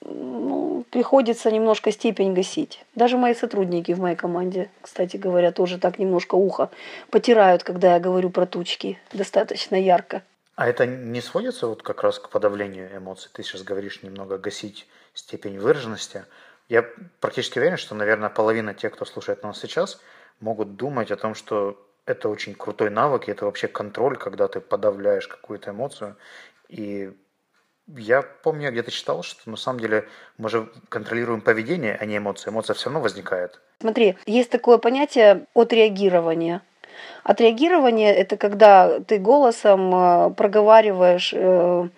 ну, 0.00 0.84
приходится 0.90 1.50
немножко 1.50 1.90
степень 1.92 2.34
гасить. 2.34 2.84
Даже 2.94 3.16
мои 3.16 3.34
сотрудники 3.34 3.92
в 3.92 4.00
моей 4.00 4.16
команде, 4.16 4.70
кстати 4.80 5.16
говоря, 5.16 5.52
тоже 5.52 5.78
так 5.78 5.98
немножко 5.98 6.34
ухо 6.34 6.70
потирают, 7.10 7.62
когда 7.62 7.94
я 7.94 8.00
говорю 8.00 8.30
про 8.30 8.46
тучки 8.46 8.98
достаточно 9.12 9.76
ярко. 9.76 10.22
А 10.54 10.68
это 10.68 10.86
не 10.86 11.20
сводится 11.20 11.66
вот 11.66 11.82
как 11.82 12.02
раз 12.02 12.18
к 12.18 12.28
подавлению 12.28 12.94
эмоций? 12.96 13.30
Ты 13.32 13.42
сейчас 13.42 13.62
говоришь 13.62 14.02
немного 14.02 14.38
гасить 14.38 14.86
степень 15.14 15.58
выраженности. 15.58 16.24
Я 16.68 16.86
практически 17.20 17.58
уверен, 17.58 17.76
что, 17.76 17.94
наверное, 17.94 18.28
половина 18.28 18.74
тех, 18.74 18.92
кто 18.92 19.04
слушает 19.04 19.42
нас 19.42 19.58
сейчас, 19.60 20.00
могут 20.40 20.76
думать 20.76 21.10
о 21.10 21.16
том, 21.16 21.34
что 21.34 21.78
это 22.04 22.28
очень 22.28 22.54
крутой 22.54 22.90
навык, 22.90 23.28
и 23.28 23.32
это 23.32 23.44
вообще 23.44 23.68
контроль, 23.68 24.16
когда 24.16 24.48
ты 24.48 24.60
подавляешь 24.60 25.28
какую-то 25.28 25.70
эмоцию. 25.70 26.16
И 26.68 27.12
я 27.88 28.22
помню, 28.22 28.64
я 28.64 28.70
где-то 28.70 28.90
читал, 28.90 29.22
что 29.22 29.50
на 29.50 29.56
самом 29.56 29.80
деле 29.80 30.08
мы 30.38 30.48
же 30.48 30.68
контролируем 30.88 31.40
поведение, 31.40 31.96
а 32.00 32.04
не 32.04 32.18
эмоции. 32.18 32.50
Эмоция 32.50 32.74
все 32.74 32.86
равно 32.86 33.00
возникает. 33.00 33.60
Смотри, 33.80 34.16
есть 34.26 34.50
такое 34.50 34.78
понятие 34.78 35.46
отреагирования. 35.54 36.62
Отреагирование– 37.24 38.14
это 38.14 38.36
когда 38.36 39.00
ты 39.00 39.18
голосом 39.18 39.94
э, 39.94 40.30
проговариваешь 40.30 41.32
э, 41.34 41.88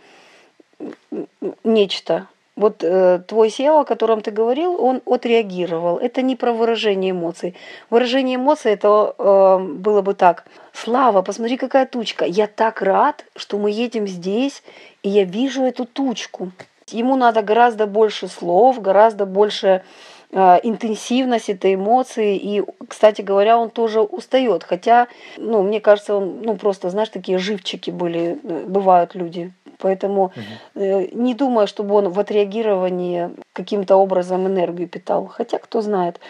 нечто, 1.65 2.29
вот 2.57 2.85
э, 2.85 3.21
твой 3.27 3.49
SEO, 3.49 3.81
о 3.81 3.85
котором 3.85 4.21
ты 4.21 4.31
говорил, 4.31 4.81
он 4.81 5.03
отреагировал. 5.07 5.99
Это 5.99 6.23
не 6.23 6.37
про 6.37 6.53
выражение 6.53 7.11
эмоций. 7.11 7.55
Выражение 7.91 8.37
эмоций 8.37 8.73
это 8.73 9.15
э, 9.19 9.59
было 9.59 10.03
бы 10.03 10.15
так. 10.15 10.45
Слава, 10.73 11.23
посмотри, 11.23 11.57
какая 11.57 11.87
тучка. 11.87 12.25
Я 12.25 12.47
так 12.47 12.81
рад, 12.83 13.25
что 13.35 13.59
мы 13.59 13.71
едем 13.71 14.07
здесь, 14.07 14.63
и 15.03 15.09
я 15.09 15.25
вижу 15.25 15.65
эту 15.65 15.85
тучку. 15.85 16.53
Ему 16.91 17.17
надо 17.17 17.43
гораздо 17.43 17.87
больше 17.87 18.29
слов, 18.29 18.81
гораздо 18.81 19.27
больше 19.27 19.83
э, 20.31 20.61
интенсивность 20.63 21.49
этой 21.49 21.75
эмоции. 21.75 22.37
И, 22.37 22.63
кстати 22.87 23.23
говоря, 23.23 23.59
он 23.59 23.71
тоже 23.71 24.01
устает. 24.01 24.63
Хотя, 24.63 25.09
ну, 25.39 25.63
мне 25.65 25.81
кажется, 25.81 26.15
он, 26.15 26.41
ну, 26.43 26.57
просто, 26.57 26.91
знаешь, 26.91 27.09
такие 27.09 27.39
живчики 27.39 27.91
были, 27.91 28.39
э, 28.45 28.65
бывают 28.67 29.17
люди 29.17 29.53
Поэтому 29.85 30.33
угу. 30.75 31.09
не 31.13 31.35
думаю, 31.35 31.67
чтобы 31.67 31.95
он 31.95 32.09
в 32.09 32.19
отреагировании 32.19 33.29
каким-то 33.53 33.97
образом 33.97 34.47
энергию 34.47 34.89
питал. 34.89 35.27
Хотя, 35.27 35.59
кто 35.59 35.83
знает. 35.83 36.21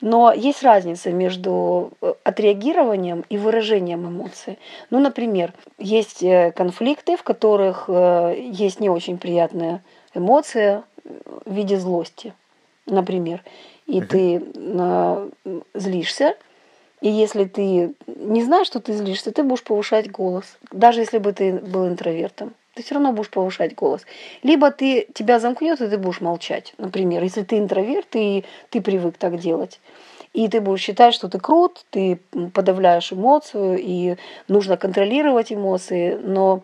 Но 0.00 0.32
есть 0.32 0.64
разница 0.64 1.12
между 1.12 1.92
э, 2.02 2.12
отреагированием 2.24 3.24
и 3.28 3.38
выражением 3.38 4.08
эмоций. 4.08 4.58
Ну, 4.90 4.98
например, 4.98 5.52
есть 5.78 6.24
э, 6.24 6.50
конфликты, 6.50 7.16
в 7.16 7.22
которых 7.22 7.88
есть 7.88 8.80
не 8.80 8.90
очень 8.90 9.18
приятная 9.18 9.80
эмоция 10.12 10.82
в 11.04 11.54
виде 11.54 11.78
злости, 11.78 12.34
например. 12.86 13.44
И 13.86 13.98
угу. 13.98 14.06
ты 14.08 14.42
злишься, 15.74 16.34
и 17.00 17.08
если 17.08 17.44
ты 17.44 17.94
не 18.06 18.42
знаешь, 18.42 18.66
что 18.66 18.80
ты 18.80 18.92
злишься, 18.92 19.30
ты 19.30 19.44
будешь 19.44 19.62
повышать 19.62 20.10
голос, 20.10 20.58
даже 20.72 21.00
если 21.00 21.18
бы 21.18 21.32
ты 21.32 21.52
был 21.52 21.86
интровертом 21.86 22.54
ты 22.74 22.82
все 22.82 22.94
равно 22.94 23.12
будешь 23.12 23.30
повышать 23.30 23.74
голос. 23.74 24.02
Либо 24.42 24.70
ты, 24.70 25.06
тебя 25.14 25.38
замкнет, 25.38 25.80
и 25.80 25.88
ты 25.88 25.96
будешь 25.96 26.20
молчать. 26.20 26.74
Например, 26.78 27.22
если 27.22 27.42
ты 27.42 27.58
интроверт, 27.58 28.08
и 28.14 28.44
ты 28.70 28.80
привык 28.80 29.16
так 29.16 29.38
делать. 29.38 29.80
И 30.32 30.48
ты 30.48 30.60
будешь 30.60 30.80
считать, 30.80 31.14
что 31.14 31.28
ты 31.28 31.38
крут, 31.38 31.84
ты 31.90 32.18
подавляешь 32.52 33.12
эмоцию, 33.12 33.78
и 33.78 34.16
нужно 34.48 34.76
контролировать 34.76 35.52
эмоции. 35.52 36.18
Но 36.20 36.62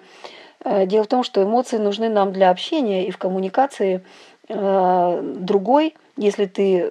э, 0.64 0.86
дело 0.86 1.04
в 1.04 1.08
том, 1.08 1.22
что 1.22 1.42
эмоции 1.42 1.76
нужны 1.76 2.08
нам 2.08 2.32
для 2.32 2.50
общения 2.50 3.06
и 3.06 3.12
в 3.12 3.18
коммуникации. 3.18 4.02
Э, 4.48 5.20
другой, 5.22 5.94
если 6.16 6.46
ты 6.46 6.90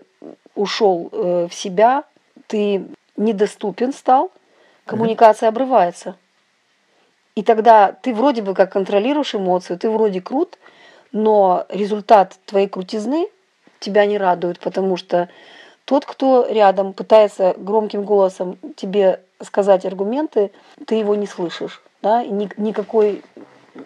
ушел 0.55 1.09
э, 1.11 1.47
в 1.49 1.53
себя, 1.53 2.05
ты 2.47 2.85
недоступен 3.17 3.91
стал, 3.91 4.31
коммуникация 4.85 5.49
обрывается. 5.49 6.15
И 7.39 7.41
тогда 7.41 7.93
ты 7.93 8.13
вроде 8.13 8.41
бы 8.41 8.53
как 8.53 8.74
контролируешь 8.74 9.34
эмоцию, 9.34 9.79
ты 9.79 9.89
вроде 9.89 10.19
крут, 10.19 10.58
но 11.13 11.65
результат 11.69 12.38
твоей 12.46 12.67
крутизны 12.67 13.29
тебя 13.79 14.05
не 14.05 14.17
радует, 14.17 14.60
потому 14.60 14.98
что 14.98 15.29
тот, 15.86 16.05
кто 16.05 16.46
рядом 16.50 16.91
пытается 16.91 17.55
громким 17.58 18.03
голосом 18.03 18.58
тебе 18.75 19.22
сказать 19.41 19.86
аргументы, 19.86 20.51
ты 20.86 20.96
его 20.96 21.15
не 21.15 21.27
слышишь, 21.27 21.81
да, 22.01 22.22
и 22.22 22.29
никакой, 22.29 23.24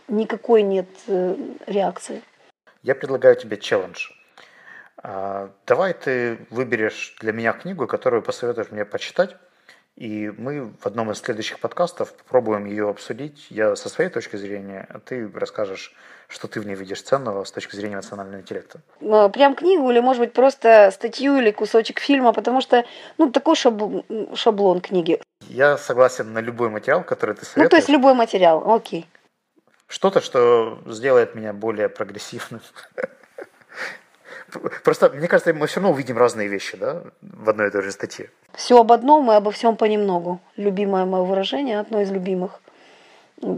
никакой 0.07 0.63
нет 0.63 0.87
э, 1.05 1.35
реакции. 1.67 2.23
Я 2.81 2.95
предлагаю 2.95 3.35
тебе 3.35 3.57
челлендж. 3.57 4.09
А, 4.97 5.51
давай 5.67 5.93
ты 5.93 6.39
выберешь 6.49 7.15
для 7.21 7.31
меня 7.31 7.53
книгу, 7.53 7.85
которую 7.85 8.23
посоветуешь 8.23 8.71
мне 8.71 8.83
почитать, 8.83 9.35
и 9.95 10.31
мы 10.37 10.73
в 10.79 10.85
одном 10.85 11.11
из 11.11 11.19
следующих 11.19 11.59
подкастов 11.59 12.13
попробуем 12.13 12.65
ее 12.65 12.89
обсудить. 12.89 13.47
Я 13.49 13.75
со 13.75 13.89
своей 13.89 14.09
точки 14.09 14.37
зрения, 14.37 14.87
а 14.89 14.99
ты 14.99 15.29
расскажешь, 15.33 15.93
что 16.27 16.47
ты 16.47 16.59
в 16.59 16.65
ней 16.65 16.75
видишь 16.75 17.01
ценного 17.03 17.43
с 17.43 17.51
точки 17.51 17.75
зрения 17.75 17.97
национального 17.97 18.41
интеллекта. 18.41 18.81
Ну, 19.01 19.29
прям 19.29 19.55
книгу 19.55 19.89
или, 19.91 19.99
может 19.99 20.21
быть, 20.21 20.33
просто 20.33 20.89
статью 20.91 21.37
или 21.37 21.51
кусочек 21.51 21.99
фильма, 21.99 22.33
потому 22.33 22.61
что, 22.61 22.85
ну, 23.17 23.31
такой 23.31 23.55
шаблон, 23.55 24.03
шаблон 24.35 24.81
книги. 24.81 25.21
Я 25.41 25.77
согласен 25.77 26.33
на 26.33 26.39
любой 26.39 26.69
материал, 26.69 27.03
который 27.03 27.35
ты 27.35 27.45
советуешь. 27.45 27.65
Ну, 27.65 27.69
то 27.69 27.75
есть 27.75 27.89
любой 27.89 28.15
материал, 28.15 28.73
окей. 28.73 29.05
Что-то, 29.87 30.21
что 30.21 30.79
сделает 30.87 31.35
меня 31.35 31.53
более 31.53 31.87
прогрессивным. 31.87 32.61
Просто, 34.83 35.09
мне 35.09 35.27
кажется, 35.27 35.53
мы 35.53 35.67
все 35.67 35.79
равно 35.79 35.93
увидим 35.93 36.17
разные 36.17 36.47
вещи, 36.47 36.77
да, 36.77 37.03
в 37.21 37.49
одной 37.49 37.67
и 37.67 37.71
той 37.71 37.81
же 37.81 37.91
статье. 37.91 38.29
Все 38.53 38.79
об 38.79 38.91
одном 38.91 39.31
и 39.31 39.35
обо 39.35 39.51
всем 39.51 39.75
понемногу. 39.75 40.39
Любимое 40.57 41.05
мое 41.05 41.23
выражение, 41.23 41.79
одно 41.79 42.01
из 42.01 42.11
любимых. 42.11 42.59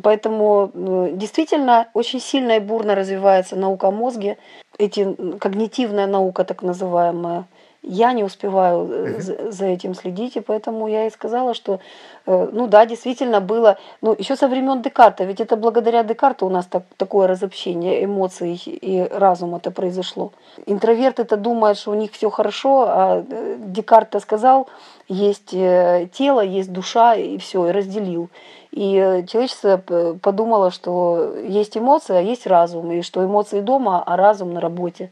Поэтому 0.04 0.72
э, 0.74 1.10
действительно 1.14 1.88
очень 1.94 2.20
сильно 2.20 2.58
и 2.58 2.60
бурно 2.60 2.96
развивается 2.96 3.56
наука 3.56 3.88
о 3.88 3.92
мозге. 3.92 4.38
Эти 4.78 5.16
когнитивная 5.40 6.08
наука, 6.08 6.44
так 6.44 6.64
называемая, 6.64 7.46
я 7.88 8.14
не 8.14 8.24
успеваю 8.24 8.90
э, 8.92 9.22
за, 9.22 9.52
за 9.52 9.66
этим 9.66 9.94
следить, 9.96 10.36
и 10.36 10.42
поэтому 10.42 10.88
я 10.88 11.06
и 11.06 11.10
сказала, 11.10 11.54
что, 11.54 11.80
э, 12.26 12.50
ну 12.52 12.68
да, 12.68 12.86
действительно 12.86 13.42
было, 13.42 13.78
ну 14.02 14.16
еще 14.18 14.36
со 14.36 14.48
времен 14.48 14.82
Декарта, 14.82 15.24
ведь 15.24 15.40
это 15.40 15.56
благодаря 15.56 16.04
Декарту 16.04 16.48
у 16.48 16.50
нас 16.50 16.66
так, 16.66 16.84
такое 16.98 17.28
разобщение 17.28 18.04
эмоций 18.04 18.56
и 18.56 19.08
разума-то 19.12 19.72
произошло. 19.72 20.32
Интроверты 20.66 21.22
это 21.22 21.38
думают, 21.38 21.78
что 21.78 21.92
у 21.92 21.96
них 21.96 22.12
все 22.12 22.30
хорошо, 22.30 22.86
а 22.88 23.24
э, 23.30 23.56
Декарт-то 23.60 24.20
сказал, 24.20 24.68
есть 25.08 25.52
тело, 25.52 26.42
есть 26.42 26.74
душа, 26.74 27.14
и 27.14 27.38
все, 27.38 27.68
и 27.68 27.72
разделил. 27.72 28.30
И 28.72 29.24
человечество 29.28 29.78
подумало, 30.22 30.72
что 30.72 31.36
есть 31.48 31.78
эмоции, 31.78 32.16
а 32.16 32.22
есть 32.22 32.48
разум, 32.48 32.92
и 32.92 33.04
что 33.04 33.24
эмоции 33.24 33.62
дома, 33.62 34.04
а 34.04 34.18
разум 34.18 34.54
на 34.54 34.60
работе. 34.60 35.12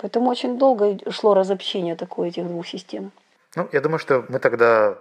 Поэтому 0.00 0.30
очень 0.30 0.58
долго 0.58 0.98
шло 1.10 1.34
разобщение 1.34 1.94
такое 1.94 2.28
этих 2.28 2.46
двух 2.46 2.66
систем. 2.66 3.12
Ну, 3.54 3.68
я 3.72 3.80
думаю, 3.80 3.98
что 3.98 4.24
мы 4.28 4.38
тогда 4.38 4.98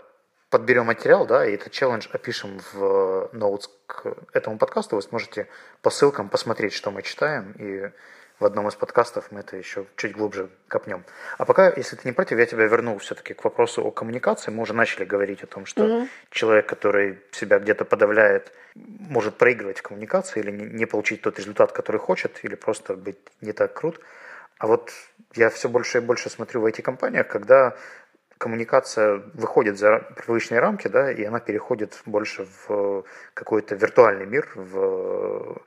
подберем 0.50 0.86
материал, 0.86 1.26
да, 1.26 1.46
и 1.46 1.54
этот 1.54 1.72
челлендж 1.72 2.08
опишем 2.12 2.60
в 2.74 3.30
ноутс 3.32 3.70
к 3.86 4.16
этому 4.34 4.58
подкасту. 4.58 4.96
Вы 4.96 5.02
сможете 5.04 5.48
по 5.82 5.90
ссылкам 5.90 6.28
посмотреть, 6.30 6.74
что 6.74 6.92
мы 6.92 7.04
читаем, 7.04 7.54
и 7.60 7.92
в 8.40 8.46
одном 8.46 8.68
из 8.68 8.76
подкастов 8.76 9.32
мы 9.32 9.42
это 9.42 9.58
еще 9.58 9.86
чуть 9.96 10.14
глубже 10.14 10.50
копнем. 10.68 11.04
А 11.38 11.46
пока, 11.46 11.72
если 11.76 11.98
ты 11.98 12.08
не 12.08 12.14
против, 12.14 12.38
я 12.38 12.46
тебя 12.46 12.66
верну 12.66 12.98
все-таки 12.98 13.34
к 13.34 13.44
вопросу 13.44 13.84
о 13.86 13.92
коммуникации. 13.92 14.50
Мы 14.50 14.64
уже 14.64 14.74
начали 14.74 15.04
говорить 15.06 15.44
о 15.44 15.48
том, 15.48 15.66
что 15.66 15.86
mm-hmm. 15.86 16.08
человек, 16.32 16.66
который 16.66 17.20
себя 17.32 17.60
где-то 17.60 17.86
подавляет, 17.86 18.52
может 18.76 19.38
проигрывать 19.38 19.80
в 19.80 19.82
коммуникации 19.82 20.40
или 20.40 20.52
не 20.52 20.86
получить 20.86 21.22
тот 21.22 21.38
результат, 21.38 21.74
который 21.74 21.98
хочет, 21.98 22.40
или 22.44 22.56
просто 22.56 22.96
быть 22.96 23.18
не 23.42 23.52
так 23.52 23.74
крут. 23.74 24.00
А 24.60 24.68
вот 24.68 24.92
я 25.36 25.50
все 25.50 25.70
больше 25.70 25.98
и 25.98 26.02
больше 26.02 26.30
смотрю 26.30 26.62
в 26.62 26.66
IT-компаниях, 26.66 27.28
когда 27.28 27.76
коммуникация 28.38 29.22
выходит 29.34 29.78
за 29.78 30.00
привычные 30.16 30.60
рамки, 30.60 30.88
да, 30.88 31.12
и 31.12 31.24
она 31.24 31.40
переходит 31.40 32.02
больше 32.06 32.46
в 32.68 33.04
какой-то 33.34 33.76
виртуальный 33.76 34.26
мир, 34.26 34.50
в 34.56 35.62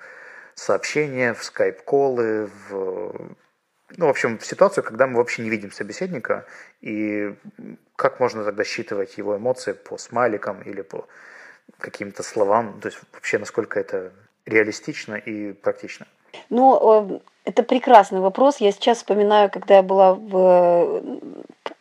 сообщения, 0.55 1.33
в 1.35 1.43
скайп-колы, 1.43 2.51
в 2.69 3.35
ну, 3.97 4.07
в 4.07 4.11
общем, 4.11 4.39
в 4.39 4.47
ситуацию, 4.47 4.85
когда 4.85 5.07
мы 5.07 5.19
вообще 5.19 5.43
не 5.43 5.51
видим 5.51 5.71
собеседника, 5.71 6.47
и 6.81 7.35
как 7.97 8.21
можно 8.21 8.45
тогда 8.45 8.65
считывать 8.65 9.19
его 9.19 9.37
эмоции 9.37 9.73
по 9.73 9.99
смайликам 9.99 10.63
или 10.63 10.83
по 10.83 11.07
каким-то 11.79 12.23
словам, 12.23 12.81
то 12.81 12.89
есть 12.89 12.99
вообще 13.13 13.39
насколько 13.39 13.79
это 13.79 14.13
реалистично 14.47 15.15
и 15.15 15.53
практично? 15.53 16.07
Ну, 16.51 16.79
э, 17.11 17.19
это 17.45 17.63
прекрасный 17.63 18.21
вопрос. 18.21 18.59
Я 18.59 18.73
сейчас 18.73 18.99
вспоминаю, 18.99 19.51
когда 19.51 19.77
я 19.77 19.83
была 19.83 20.15
в 20.15 21.03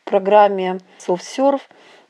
программе 0.04 0.80
SoftServe, 1.00 1.62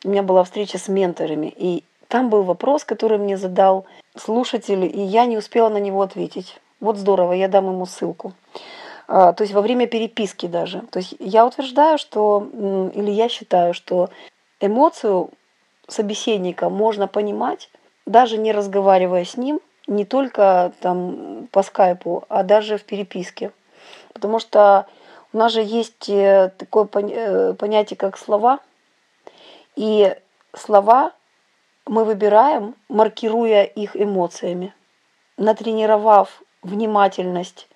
у 0.03 0.09
меня 0.09 0.23
была 0.23 0.43
встреча 0.43 0.77
с 0.77 0.87
менторами, 0.87 1.53
и 1.55 1.83
там 2.07 2.29
был 2.29 2.43
вопрос, 2.43 2.83
который 2.83 3.17
мне 3.17 3.37
задал 3.37 3.85
слушатель, 4.17 4.83
и 4.85 5.01
я 5.01 5.25
не 5.25 5.37
успела 5.37 5.69
на 5.69 5.77
него 5.77 6.01
ответить. 6.01 6.59
Вот 6.79 6.97
здорово, 6.97 7.33
я 7.33 7.47
дам 7.47 7.67
ему 7.67 7.85
ссылку. 7.85 8.33
А, 9.07 9.33
то 9.33 9.43
есть 9.43 9.53
во 9.53 9.61
время 9.61 9.87
переписки 9.87 10.47
даже. 10.47 10.81
То 10.91 10.99
есть 10.99 11.15
я 11.19 11.45
утверждаю, 11.45 11.97
что, 11.97 12.47
или 12.93 13.11
я 13.11 13.29
считаю, 13.29 13.73
что 13.73 14.09
эмоцию 14.59 15.29
собеседника 15.87 16.69
можно 16.69 17.07
понимать, 17.07 17.69
даже 18.05 18.37
не 18.37 18.51
разговаривая 18.51 19.25
с 19.25 19.37
ним, 19.37 19.59
не 19.91 20.05
только 20.05 20.71
там 20.79 21.47
по 21.51 21.63
скайпу, 21.63 22.23
а 22.29 22.43
даже 22.43 22.77
в 22.77 22.83
переписке. 22.83 23.51
Потому 24.13 24.39
что 24.39 24.87
у 25.33 25.37
нас 25.37 25.51
же 25.51 25.61
есть 25.61 26.09
э, 26.09 26.51
такое 26.57 26.87
э, 26.93 27.53
понятие, 27.53 27.97
как 27.97 28.17
слова. 28.17 28.59
И 29.75 30.15
слова 30.55 31.11
мы 31.85 32.05
выбираем, 32.05 32.75
маркируя 32.87 33.63
их 33.63 33.95
эмоциями. 33.95 34.73
Натренировав 35.37 36.41
внимательность 36.61 37.67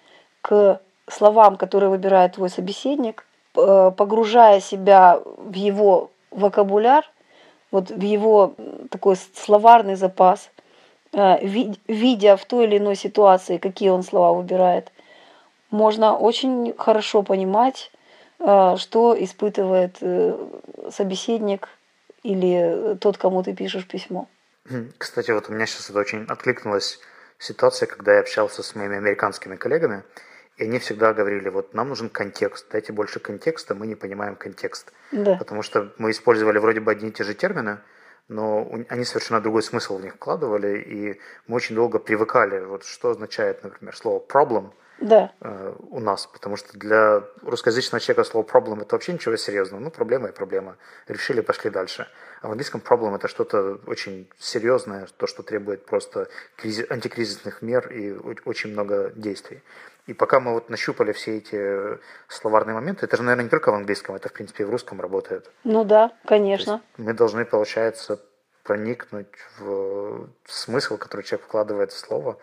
к 0.41 0.79
словам, 1.07 1.57
которые 1.57 1.89
выбирает 1.89 2.33
твой 2.33 2.49
собеседник, 2.49 3.25
э, 3.57 3.91
погружая 3.95 4.61
себя 4.61 5.19
в 5.25 5.53
его 5.53 6.11
вокабуляр, 6.31 7.05
вот 7.71 7.89
в 7.89 8.01
его 8.01 8.53
такой 8.89 9.15
словарный 9.15 9.95
запас, 9.95 10.49
видя 11.87 12.35
в 12.35 12.45
той 12.45 12.65
или 12.65 12.77
иной 12.77 12.95
ситуации, 12.95 13.57
какие 13.57 13.89
он 13.89 14.03
слова 14.03 14.33
выбирает, 14.33 14.91
можно 15.71 16.17
очень 16.17 16.73
хорошо 16.77 17.23
понимать, 17.23 17.91
э, 18.39 18.75
что 18.77 19.15
испытывает 19.17 19.97
э, 20.01 20.37
собеседник 20.91 21.69
или 22.23 22.97
тот, 22.99 23.17
кому 23.17 23.43
ты 23.43 23.53
пишешь 23.53 23.87
письмо. 23.87 24.27
Кстати, 24.97 25.31
вот 25.31 25.49
у 25.49 25.53
меня 25.53 25.65
сейчас 25.65 25.89
это 25.89 25.99
очень 25.99 26.25
откликнулась 26.25 26.99
ситуация, 27.37 27.87
когда 27.87 28.13
я 28.13 28.19
общался 28.21 28.63
с 28.63 28.75
моими 28.75 28.97
американскими 28.97 29.55
коллегами, 29.55 30.03
и 30.57 30.63
они 30.63 30.79
всегда 30.79 31.13
говорили, 31.13 31.49
вот 31.49 31.73
нам 31.73 31.89
нужен 31.89 32.09
контекст, 32.09 32.67
дайте 32.71 32.93
больше 32.93 33.19
контекста, 33.19 33.75
мы 33.75 33.87
не 33.87 33.95
понимаем 33.95 34.35
контекст. 34.35 34.91
Да. 35.11 35.35
Потому 35.35 35.61
что 35.61 35.93
мы 35.97 36.11
использовали 36.11 36.57
вроде 36.57 36.79
бы 36.79 36.91
одни 36.91 37.09
и 37.09 37.11
те 37.11 37.23
же 37.23 37.33
термины, 37.33 37.79
но 38.27 38.69
они 38.89 39.05
совершенно 39.05 39.41
другой 39.41 39.63
смысл 39.63 39.97
в 39.97 40.01
них 40.01 40.15
вкладывали, 40.15 40.79
и 40.79 41.19
мы 41.47 41.55
очень 41.57 41.75
долго 41.75 41.99
привыкали, 41.99 42.63
вот 42.63 42.83
что 42.83 43.11
означает, 43.11 43.63
например, 43.63 43.95
слово 43.95 44.23
problem– 44.25 44.71
да. 44.99 45.31
э, 45.41 45.75
у 45.89 45.99
нас, 45.99 46.27
потому 46.27 46.55
что 46.57 46.77
для 46.77 47.23
русскоязычного 47.41 47.99
человека 47.99 48.23
слово 48.23 48.45
problem 48.45 48.81
это 48.81 48.95
вообще 48.95 49.13
ничего 49.13 49.35
серьезного, 49.35 49.81
ну 49.81 49.91
проблема 49.91 50.29
и 50.29 50.31
проблема, 50.31 50.77
решили, 51.07 51.41
пошли 51.41 51.69
дальше. 51.69 52.07
А 52.41 52.47
в 52.47 52.51
английском 52.51 52.81
problem 52.81 53.15
это 53.15 53.27
что-то 53.27 53.79
очень 53.87 54.29
серьезное, 54.37 55.07
то, 55.17 55.27
что 55.27 55.43
требует 55.43 55.85
просто 55.85 56.27
кризи- 56.57 56.85
антикризисных 56.89 57.61
мер 57.61 57.87
и 57.91 58.13
очень 58.45 58.71
много 58.71 59.11
действий. 59.15 59.61
И 60.07 60.13
пока 60.13 60.39
мы 60.39 60.53
вот 60.53 60.69
нащупали 60.69 61.11
все 61.13 61.37
эти 61.37 61.99
словарные 62.27 62.75
моменты, 62.75 63.05
это 63.05 63.17
же, 63.17 63.23
наверное, 63.23 63.45
не 63.45 63.49
только 63.49 63.71
в 63.71 63.75
английском, 63.75 64.15
это, 64.15 64.29
в 64.29 64.33
принципе, 64.33 64.63
и 64.63 64.67
в 64.67 64.69
русском 64.69 65.01
работает. 65.01 65.49
Ну 65.63 65.83
да, 65.83 66.11
конечно. 66.25 66.81
Мы 66.97 67.13
должны, 67.13 67.43
получается, 67.43 68.21
проникнуть 68.63 69.27
в 69.59 70.27
смысл, 70.45 70.97
который 70.97 71.21
человек 71.21 71.47
вкладывает 71.47 71.91
в 71.91 71.97
слово, 71.97 72.37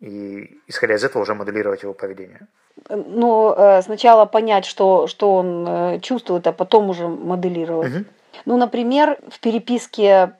и 0.00 0.60
исходя 0.66 0.94
из 0.94 1.04
этого 1.04 1.22
уже 1.22 1.34
моделировать 1.34 1.82
его 1.82 1.92
поведение. 1.92 2.46
Ну, 2.88 3.54
сначала 3.82 4.26
понять, 4.26 4.64
что, 4.64 5.06
что 5.08 5.34
он 5.34 5.66
э, 5.66 6.00
чувствует, 6.00 6.46
а 6.46 6.52
потом 6.52 6.90
уже 6.90 7.08
моделировать. 7.08 7.94
Угу. 7.94 8.04
Ну, 8.44 8.56
например, 8.56 9.18
в 9.28 9.40
переписке 9.40 10.34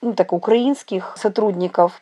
ну, 0.00 0.14
так, 0.14 0.32
украинских 0.32 1.16
сотрудников 1.16 2.00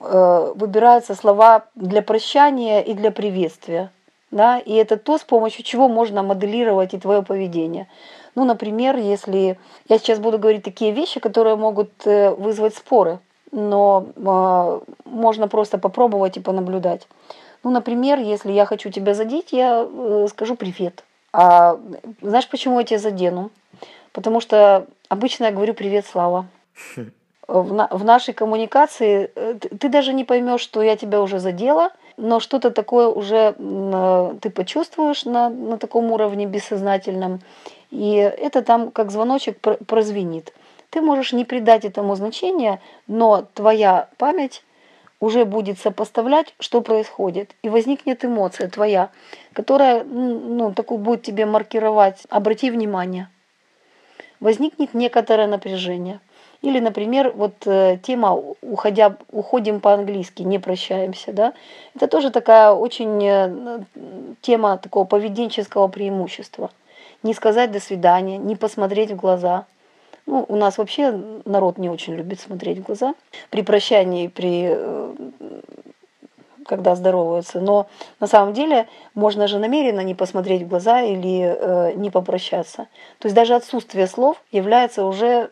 э, 0.00 0.52
выбираются 0.56 1.14
слова 1.14 1.66
для 1.76 2.02
прощания 2.02 2.80
и 2.80 2.94
для 2.94 3.12
приветствия. 3.12 3.92
Да? 4.32 4.58
И 4.58 4.72
это 4.74 4.96
то, 4.96 5.18
с 5.18 5.22
помощью 5.22 5.62
чего 5.62 5.88
можно 5.88 6.24
моделировать 6.24 6.94
и 6.94 6.98
твое 6.98 7.22
поведение. 7.22 7.86
Ну, 8.34 8.44
например, 8.44 8.96
если 8.96 9.58
я 9.88 9.98
сейчас 9.98 10.18
буду 10.18 10.38
говорить 10.38 10.64
такие 10.64 10.90
вещи, 10.90 11.20
которые 11.20 11.54
могут 11.54 11.90
вызвать 12.04 12.74
споры 12.74 13.20
но 13.52 14.06
э, 14.16 14.80
можно 15.04 15.46
просто 15.46 15.78
попробовать 15.78 16.36
и 16.36 16.40
понаблюдать. 16.40 17.06
Ну, 17.62 17.70
например, 17.70 18.18
если 18.18 18.50
я 18.50 18.66
хочу 18.66 18.90
тебя 18.90 19.14
задеть, 19.14 19.52
я 19.52 19.86
э, 19.88 20.26
скажу 20.30 20.56
привет. 20.56 21.04
А 21.32 21.78
знаешь, 22.20 22.48
почему 22.48 22.78
я 22.80 22.84
тебя 22.84 22.98
задену? 22.98 23.50
Потому 24.12 24.40
что 24.40 24.86
обычно 25.08 25.44
я 25.44 25.52
говорю 25.52 25.74
привет, 25.74 26.06
Слава. 26.06 26.46
В, 27.48 27.72
на, 27.72 27.88
в 27.90 28.04
нашей 28.04 28.34
коммуникации 28.34 29.30
э, 29.34 29.54
ты, 29.60 29.68
ты 29.68 29.88
даже 29.88 30.12
не 30.12 30.24
поймешь, 30.24 30.60
что 30.60 30.82
я 30.82 30.96
тебя 30.96 31.20
уже 31.20 31.38
задела, 31.38 31.90
но 32.16 32.40
что-то 32.40 32.70
такое 32.70 33.08
уже 33.08 33.54
э, 33.58 34.34
ты 34.40 34.50
почувствуешь 34.50 35.24
на, 35.24 35.48
на 35.50 35.76
таком 35.76 36.10
уровне 36.12 36.46
бессознательном, 36.46 37.40
и 37.90 38.14
это 38.14 38.62
там 38.62 38.90
как 38.90 39.10
звоночек 39.10 39.58
прозвенит. 39.60 40.52
Ты 40.92 41.00
можешь 41.00 41.32
не 41.32 41.46
придать 41.46 41.86
этому 41.86 42.14
значения, 42.16 42.78
но 43.06 43.46
твоя 43.54 44.10
память 44.18 44.62
уже 45.20 45.46
будет 45.46 45.78
сопоставлять, 45.78 46.54
что 46.60 46.82
происходит. 46.82 47.56
И 47.62 47.70
возникнет 47.70 48.26
эмоция 48.26 48.68
твоя, 48.68 49.08
которая 49.54 50.04
ну, 50.04 50.70
такую 50.74 50.98
будет 50.98 51.22
тебе 51.22 51.46
маркировать. 51.46 52.26
Обрати 52.28 52.70
внимание. 52.70 53.30
Возникнет 54.38 54.92
некоторое 54.92 55.46
напряжение. 55.46 56.20
Или, 56.60 56.78
например, 56.78 57.32
вот 57.34 57.54
э, 57.64 57.96
тема 58.02 58.38
уходя, 58.60 59.16
уходим 59.30 59.80
по-английски, 59.80 60.42
не 60.42 60.58
прощаемся, 60.58 61.32
да, 61.32 61.54
это 61.96 62.06
тоже 62.06 62.30
такая 62.30 62.70
очень 62.72 63.18
э, 63.24 63.80
тема 64.42 64.76
такого 64.76 65.06
поведенческого 65.06 65.88
преимущества. 65.88 66.70
Не 67.22 67.32
сказать 67.32 67.72
до 67.72 67.80
свидания, 67.80 68.36
не 68.36 68.56
посмотреть 68.56 69.12
в 69.12 69.16
глаза– 69.16 69.64
ну, 70.26 70.44
у 70.48 70.56
нас 70.56 70.78
вообще 70.78 71.10
народ 71.44 71.78
не 71.78 71.90
очень 71.90 72.14
любит 72.14 72.40
смотреть 72.40 72.78
в 72.78 72.82
глаза 72.82 73.14
при 73.50 73.62
прощании, 73.62 74.28
при 74.28 74.68
э, 74.70 75.14
когда 76.66 76.94
здороваются. 76.94 77.60
Но 77.60 77.86
на 78.20 78.26
самом 78.26 78.52
деле 78.52 78.88
можно 79.14 79.48
же 79.48 79.58
намеренно 79.58 80.00
не 80.00 80.14
посмотреть 80.14 80.62
в 80.62 80.68
глаза 80.68 81.02
или 81.02 81.42
э, 81.42 81.92
не 81.94 82.10
попрощаться. 82.10 82.88
То 83.18 83.26
есть 83.26 83.34
даже 83.34 83.54
отсутствие 83.54 84.06
слов 84.06 84.42
является 84.50 85.04
уже 85.04 85.50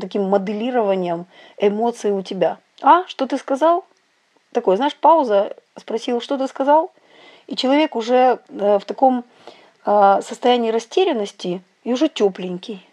таким 0.00 0.24
моделированием 0.24 1.26
эмоций 1.58 2.10
у 2.10 2.22
тебя. 2.22 2.58
А, 2.82 3.06
что 3.06 3.26
ты 3.26 3.38
сказал? 3.38 3.84
Такой, 4.52 4.76
знаешь, 4.76 4.96
пауза, 4.96 5.56
спросил, 5.76 6.20
что 6.20 6.38
ты 6.38 6.46
сказал? 6.48 6.90
И 7.46 7.56
человек 7.56 7.96
уже 7.96 8.40
э, 8.48 8.78
в 8.78 8.84
таком 8.84 9.24
э, 9.84 10.20
состоянии 10.22 10.70
растерянности 10.70 11.62
и 11.84 11.92
уже 11.92 12.08
тепленький. 12.08 12.87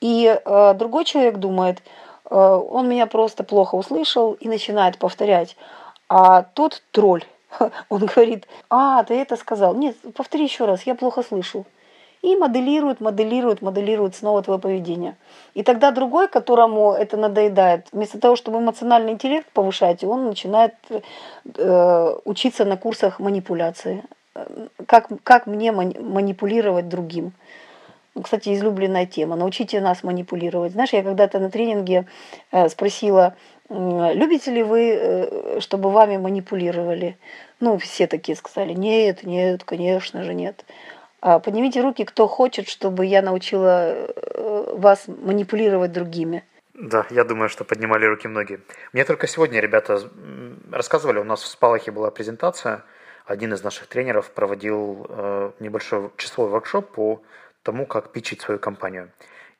И 0.00 0.26
э, 0.26 0.74
другой 0.74 1.04
человек 1.04 1.36
думает, 1.36 1.82
э, 2.30 2.34
он 2.34 2.88
меня 2.88 3.06
просто 3.06 3.44
плохо 3.44 3.74
услышал 3.74 4.32
и 4.32 4.48
начинает 4.48 4.98
повторять. 4.98 5.56
А 6.08 6.42
тот 6.42 6.82
тролль, 6.90 7.24
он 7.88 8.06
говорит, 8.06 8.46
а, 8.70 9.04
ты 9.04 9.14
это 9.14 9.36
сказал. 9.36 9.74
Нет, 9.74 9.96
повтори 10.14 10.44
еще 10.44 10.64
раз, 10.64 10.84
я 10.84 10.94
плохо 10.94 11.22
слышу. 11.22 11.66
и 12.22 12.36
моделирует, 12.36 13.00
моделирует, 13.00 13.62
моделирует 13.62 14.14
снова 14.14 14.42
твое 14.42 14.60
поведение. 14.60 15.16
И 15.54 15.62
тогда 15.62 15.90
другой, 15.90 16.28
которому 16.28 16.92
это 16.92 17.16
надоедает, 17.16 17.86
вместо 17.92 18.18
того, 18.18 18.36
чтобы 18.36 18.58
эмоциональный 18.58 19.12
интеллект 19.12 19.48
повышать, 19.52 20.04
он 20.04 20.26
начинает 20.26 20.74
э, 21.56 22.14
учиться 22.24 22.64
на 22.64 22.76
курсах 22.76 23.20
манипуляции. 23.20 24.02
Как, 24.86 25.08
как 25.22 25.46
мне 25.46 25.72
манипулировать 25.72 26.88
другим. 26.88 27.32
Кстати, 28.22 28.54
излюбленная 28.54 29.06
тема. 29.06 29.36
Научите 29.36 29.80
нас 29.80 30.02
манипулировать. 30.02 30.72
Знаешь, 30.72 30.92
я 30.92 31.02
когда-то 31.02 31.38
на 31.38 31.50
тренинге 31.50 32.06
э, 32.52 32.68
спросила, 32.68 33.34
любите 33.68 34.50
ли 34.50 34.62
вы, 34.62 34.92
э, 34.92 35.60
чтобы 35.60 35.90
вами 35.90 36.16
манипулировали? 36.16 37.16
Ну, 37.60 37.78
все 37.78 38.06
такие 38.06 38.36
сказали, 38.36 38.72
нет, 38.72 39.22
нет, 39.22 39.64
конечно 39.64 40.22
же 40.24 40.34
нет. 40.34 40.64
А 41.20 41.38
поднимите 41.38 41.82
руки, 41.82 42.04
кто 42.04 42.26
хочет, 42.26 42.68
чтобы 42.68 43.06
я 43.06 43.22
научила 43.22 43.92
э, 43.92 44.74
вас 44.76 45.04
манипулировать 45.06 45.92
другими. 45.92 46.44
Да, 46.74 47.06
я 47.10 47.24
думаю, 47.24 47.48
что 47.50 47.64
поднимали 47.64 48.06
руки 48.06 48.26
многие. 48.26 48.60
Мне 48.92 49.04
только 49.04 49.26
сегодня 49.26 49.60
ребята 49.60 50.00
рассказывали, 50.72 51.18
у 51.18 51.24
нас 51.24 51.42
в 51.42 51.46
Спалахе 51.46 51.90
была 51.90 52.10
презентация, 52.10 52.84
один 53.26 53.52
из 53.52 53.62
наших 53.62 53.86
тренеров 53.86 54.30
проводил 54.30 55.06
небольшой 55.60 56.10
часовой 56.16 56.50
воркшоп 56.50 56.90
по 56.90 57.20
тому, 57.62 57.86
как 57.86 58.12
пичить 58.12 58.40
свою 58.40 58.58
компанию. 58.58 59.10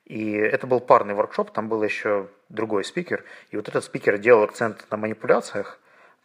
И 0.05 0.33
это 0.33 0.67
был 0.67 0.79
парный 0.79 1.13
воркшоп, 1.13 1.51
там 1.51 1.69
был 1.69 1.83
еще 1.83 2.27
другой 2.49 2.83
спикер, 2.83 3.23
и 3.49 3.55
вот 3.55 3.67
этот 3.67 3.83
спикер 3.83 4.17
делал 4.17 4.43
акцент 4.43 4.85
на 4.89 4.97
манипуляциях, 4.97 5.79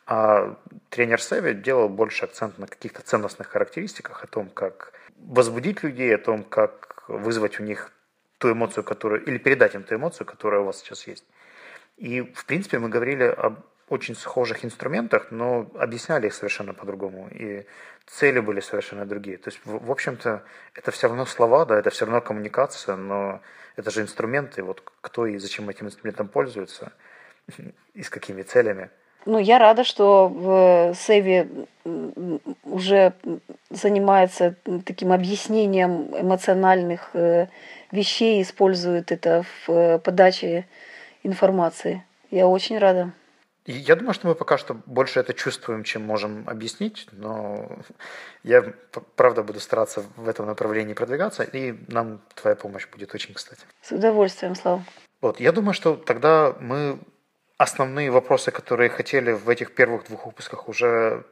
а 0.06 0.56
тренер 0.88 1.20
Севи 1.20 1.54
делал 1.54 1.88
больше 1.88 2.24
акцент 2.24 2.58
на 2.58 2.66
каких-то 2.66 3.02
ценностных 3.02 3.48
характеристиках, 3.48 4.24
о 4.24 4.26
том, 4.26 4.48
как 4.48 4.92
возбудить 5.18 5.82
людей, 5.82 6.14
о 6.14 6.18
том, 6.18 6.44
как 6.44 7.04
вызвать 7.08 7.60
у 7.60 7.62
них 7.62 7.92
ту 8.38 8.52
эмоцию, 8.52 8.84
которую, 8.84 9.24
или 9.24 9.38
передать 9.38 9.74
им 9.74 9.82
ту 9.82 9.96
эмоцию, 9.96 10.26
которая 10.26 10.60
у 10.60 10.64
вас 10.64 10.78
сейчас 10.78 11.06
есть. 11.06 11.24
И, 11.96 12.20
в 12.20 12.44
принципе, 12.44 12.78
мы 12.78 12.88
говорили 12.88 13.24
об 13.24 13.60
очень 13.88 14.14
схожих 14.14 14.64
инструментах, 14.64 15.30
но 15.30 15.70
объясняли 15.78 16.26
их 16.26 16.34
совершенно 16.34 16.74
по-другому. 16.74 17.28
И 17.30 17.66
цели 18.06 18.40
были 18.40 18.60
совершенно 18.60 19.06
другие. 19.06 19.36
То 19.38 19.50
есть, 19.50 19.60
в, 19.64 19.86
в 19.86 19.90
общем-то, 19.90 20.42
это 20.74 20.90
все 20.90 21.08
равно 21.08 21.26
слова, 21.26 21.64
да, 21.64 21.78
это 21.78 21.90
все 21.90 22.04
равно 22.04 22.20
коммуникация, 22.20 22.96
но 22.96 23.40
это 23.76 23.90
же 23.90 24.02
инструменты. 24.02 24.62
Вот 24.62 24.82
кто 25.00 25.26
и 25.26 25.38
зачем 25.38 25.68
этим 25.68 25.86
инструментом 25.86 26.28
пользуется, 26.28 26.92
и 27.94 28.02
с 28.02 28.10
какими 28.10 28.42
целями– 28.42 28.90
ну, 29.26 29.40
я 29.40 29.58
рада, 29.58 29.82
что 29.82 30.28
в 30.28 30.94
Севи 30.94 31.66
уже 32.62 33.12
занимается 33.70 34.54
таким 34.84 35.12
объяснением 35.12 36.14
эмоциональных 36.16 37.10
э, 37.14 37.48
вещей, 37.90 38.40
использует 38.40 39.10
это 39.10 39.42
в 39.42 39.72
э, 39.72 39.98
подаче 39.98 40.64
информации. 41.24 42.04
Я 42.30 42.46
очень 42.46 42.78
рада. 42.78 43.10
Я 43.66 43.96
думаю, 43.96 44.14
что 44.14 44.28
мы 44.28 44.34
пока 44.36 44.58
что 44.58 44.74
больше 44.74 45.18
это 45.18 45.34
чувствуем, 45.34 45.82
чем 45.82 46.02
можем 46.02 46.48
объяснить, 46.48 47.08
но 47.10 47.68
я, 48.44 48.62
правда, 49.16 49.42
буду 49.42 49.58
стараться 49.58 50.04
в 50.16 50.28
этом 50.28 50.46
направлении 50.46 50.94
продвигаться, 50.94 51.42
и 51.42 51.74
нам 51.88 52.20
твоя 52.34 52.54
помощь 52.54 52.86
будет 52.86 53.12
очень 53.14 53.34
кстати. 53.34 53.62
С 53.82 53.90
удовольствием, 53.90 54.54
Слава. 54.54 54.84
Вот, 55.20 55.40
я 55.40 55.50
думаю, 55.50 55.74
что 55.74 55.96
тогда 55.96 56.54
мы 56.60 57.00
основные 57.58 58.10
вопросы, 58.10 58.52
которые 58.52 58.88
хотели 58.88 59.32
в 59.32 59.48
этих 59.48 59.74
первых 59.74 60.06
двух 60.06 60.26
выпусках 60.26 60.68
уже 60.68 61.24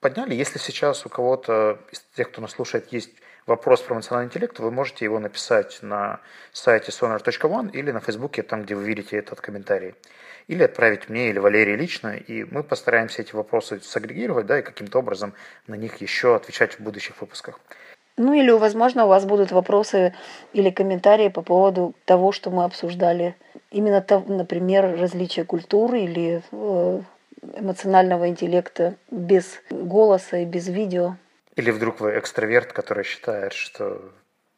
подняли. 0.00 0.34
Если 0.34 0.58
сейчас 0.58 1.04
у 1.04 1.10
кого-то 1.10 1.78
из 1.90 2.00
тех, 2.16 2.30
кто 2.30 2.40
нас 2.40 2.52
слушает, 2.52 2.92
есть 2.92 3.12
вопрос 3.46 3.80
про 3.82 3.94
эмоциональный 3.94 4.28
интеллект, 4.28 4.58
вы 4.58 4.70
можете 4.70 5.04
его 5.04 5.18
написать 5.18 5.78
на 5.82 6.20
сайте 6.52 6.90
sonar.one 6.90 7.70
или 7.72 7.90
на 7.90 8.00
фейсбуке, 8.00 8.42
там, 8.42 8.62
где 8.62 8.74
вы 8.74 8.84
видите 8.84 9.16
этот 9.16 9.40
комментарий. 9.40 9.94
Или 10.48 10.64
отправить 10.64 11.08
мне 11.08 11.30
или 11.30 11.38
Валерии 11.38 11.76
лично, 11.76 12.16
и 12.16 12.44
мы 12.44 12.62
постараемся 12.62 13.22
эти 13.22 13.34
вопросы 13.34 13.80
сагрегировать, 13.80 14.46
да, 14.46 14.58
и 14.58 14.62
каким-то 14.62 14.98
образом 14.98 15.34
на 15.66 15.74
них 15.74 16.00
еще 16.00 16.34
отвечать 16.34 16.74
в 16.74 16.80
будущих 16.80 17.20
выпусках. 17.20 17.60
Ну 18.18 18.34
или, 18.34 18.50
возможно, 18.50 19.06
у 19.06 19.08
вас 19.08 19.24
будут 19.24 19.52
вопросы 19.52 20.14
или 20.52 20.70
комментарии 20.70 21.28
по 21.28 21.42
поводу 21.42 21.94
того, 22.04 22.32
что 22.32 22.50
мы 22.50 22.64
обсуждали. 22.64 23.34
Именно, 23.70 24.04
например, 24.26 24.98
различия 25.00 25.44
культуры 25.44 26.00
или 26.00 26.42
э, 26.50 27.00
эмоционального 27.56 28.28
интеллекта 28.28 28.96
без 29.10 29.60
голоса 29.70 30.38
и 30.38 30.44
без 30.44 30.68
видео. 30.68 31.16
Или 31.56 31.70
вдруг 31.70 32.00
вы 32.00 32.18
экстраверт, 32.18 32.72
который 32.72 33.04
считает, 33.04 33.52
что 33.52 34.00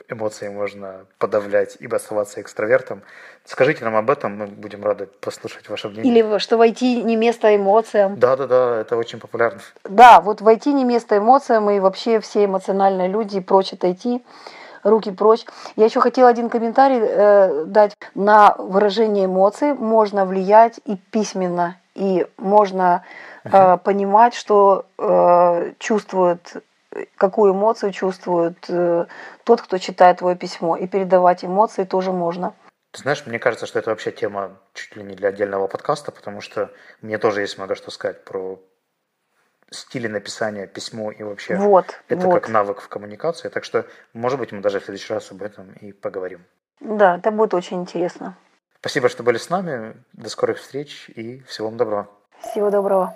эмоции 0.08 0.48
можно 0.48 1.06
подавлять 1.18 1.76
и 1.80 1.86
оставаться 1.86 2.40
экстравертом. 2.40 3.02
Скажите 3.44 3.84
нам 3.84 3.96
об 3.96 4.10
этом, 4.10 4.36
мы 4.36 4.46
будем 4.46 4.84
рады 4.84 5.06
послушать 5.06 5.68
ваше 5.68 5.88
мнение. 5.88 6.12
Или 6.12 6.38
что 6.38 6.56
войти 6.56 7.02
не 7.02 7.16
место 7.16 7.54
эмоциям. 7.56 8.18
Да-да-да, 8.18 8.80
это 8.80 8.96
очень 8.96 9.18
популярно. 9.18 9.60
Да, 9.84 10.20
вот 10.20 10.40
войти 10.40 10.72
не 10.72 10.84
место 10.84 11.18
эмоциям, 11.18 11.70
и 11.70 11.80
вообще 11.80 12.20
все 12.20 12.44
эмоциональные 12.44 13.08
люди 13.08 13.40
прочь 13.40 13.72
отойти, 13.72 14.22
руки 14.82 15.10
прочь. 15.10 15.44
Я 15.76 15.86
еще 15.86 16.00
хотела 16.00 16.28
один 16.28 16.50
комментарий 16.50 17.00
э, 17.00 17.64
дать. 17.66 17.96
На 18.14 18.54
выражение 18.58 19.24
эмоций 19.24 19.72
можно 19.72 20.26
влиять 20.26 20.80
и 20.84 20.96
письменно, 20.96 21.78
и 21.94 22.26
можно 22.36 23.04
э, 23.44 23.78
понимать, 23.78 24.34
что 24.34 24.86
э, 24.98 25.72
чувствует 25.78 26.62
какую 27.16 27.52
эмоцию 27.52 27.92
чувствует 27.92 28.56
э, 28.68 29.06
тот, 29.44 29.62
кто 29.62 29.78
читает 29.78 30.18
твое 30.18 30.36
письмо. 30.36 30.76
И 30.76 30.86
передавать 30.86 31.44
эмоции 31.44 31.84
тоже 31.84 32.12
можно. 32.12 32.54
Ты 32.92 33.02
знаешь, 33.02 33.24
мне 33.26 33.38
кажется, 33.38 33.66
что 33.66 33.78
это 33.78 33.90
вообще 33.90 34.12
тема 34.12 34.58
чуть 34.72 34.96
ли 34.96 35.02
не 35.02 35.14
для 35.14 35.30
отдельного 35.30 35.66
подкаста, 35.66 36.12
потому 36.12 36.40
что 36.40 36.70
мне 37.02 37.18
тоже 37.18 37.40
есть 37.40 37.58
много 37.58 37.74
что 37.74 37.90
сказать 37.90 38.24
про 38.24 38.60
стили 39.70 40.06
написания 40.06 40.66
письмо 40.66 41.10
и 41.10 41.22
вообще 41.22 41.56
вот, 41.56 42.00
это 42.08 42.26
вот. 42.26 42.34
как 42.34 42.48
навык 42.48 42.80
в 42.80 42.88
коммуникации. 42.88 43.48
Так 43.48 43.64
что, 43.64 43.86
может 44.12 44.38
быть, 44.38 44.52
мы 44.52 44.60
даже 44.60 44.78
в 44.78 44.84
следующий 44.84 45.12
раз 45.12 45.30
об 45.32 45.42
этом 45.42 45.72
и 45.72 45.92
поговорим. 45.92 46.44
Да, 46.80 47.16
это 47.16 47.30
будет 47.30 47.54
очень 47.54 47.80
интересно. 47.80 48.36
Спасибо, 48.80 49.08
что 49.08 49.22
были 49.22 49.38
с 49.38 49.50
нами. 49.50 49.96
До 50.12 50.28
скорых 50.28 50.58
встреч 50.58 51.08
и 51.08 51.40
всего 51.48 51.68
вам 51.68 51.76
доброго. 51.76 52.08
Всего 52.40 52.70
доброго. 52.70 53.14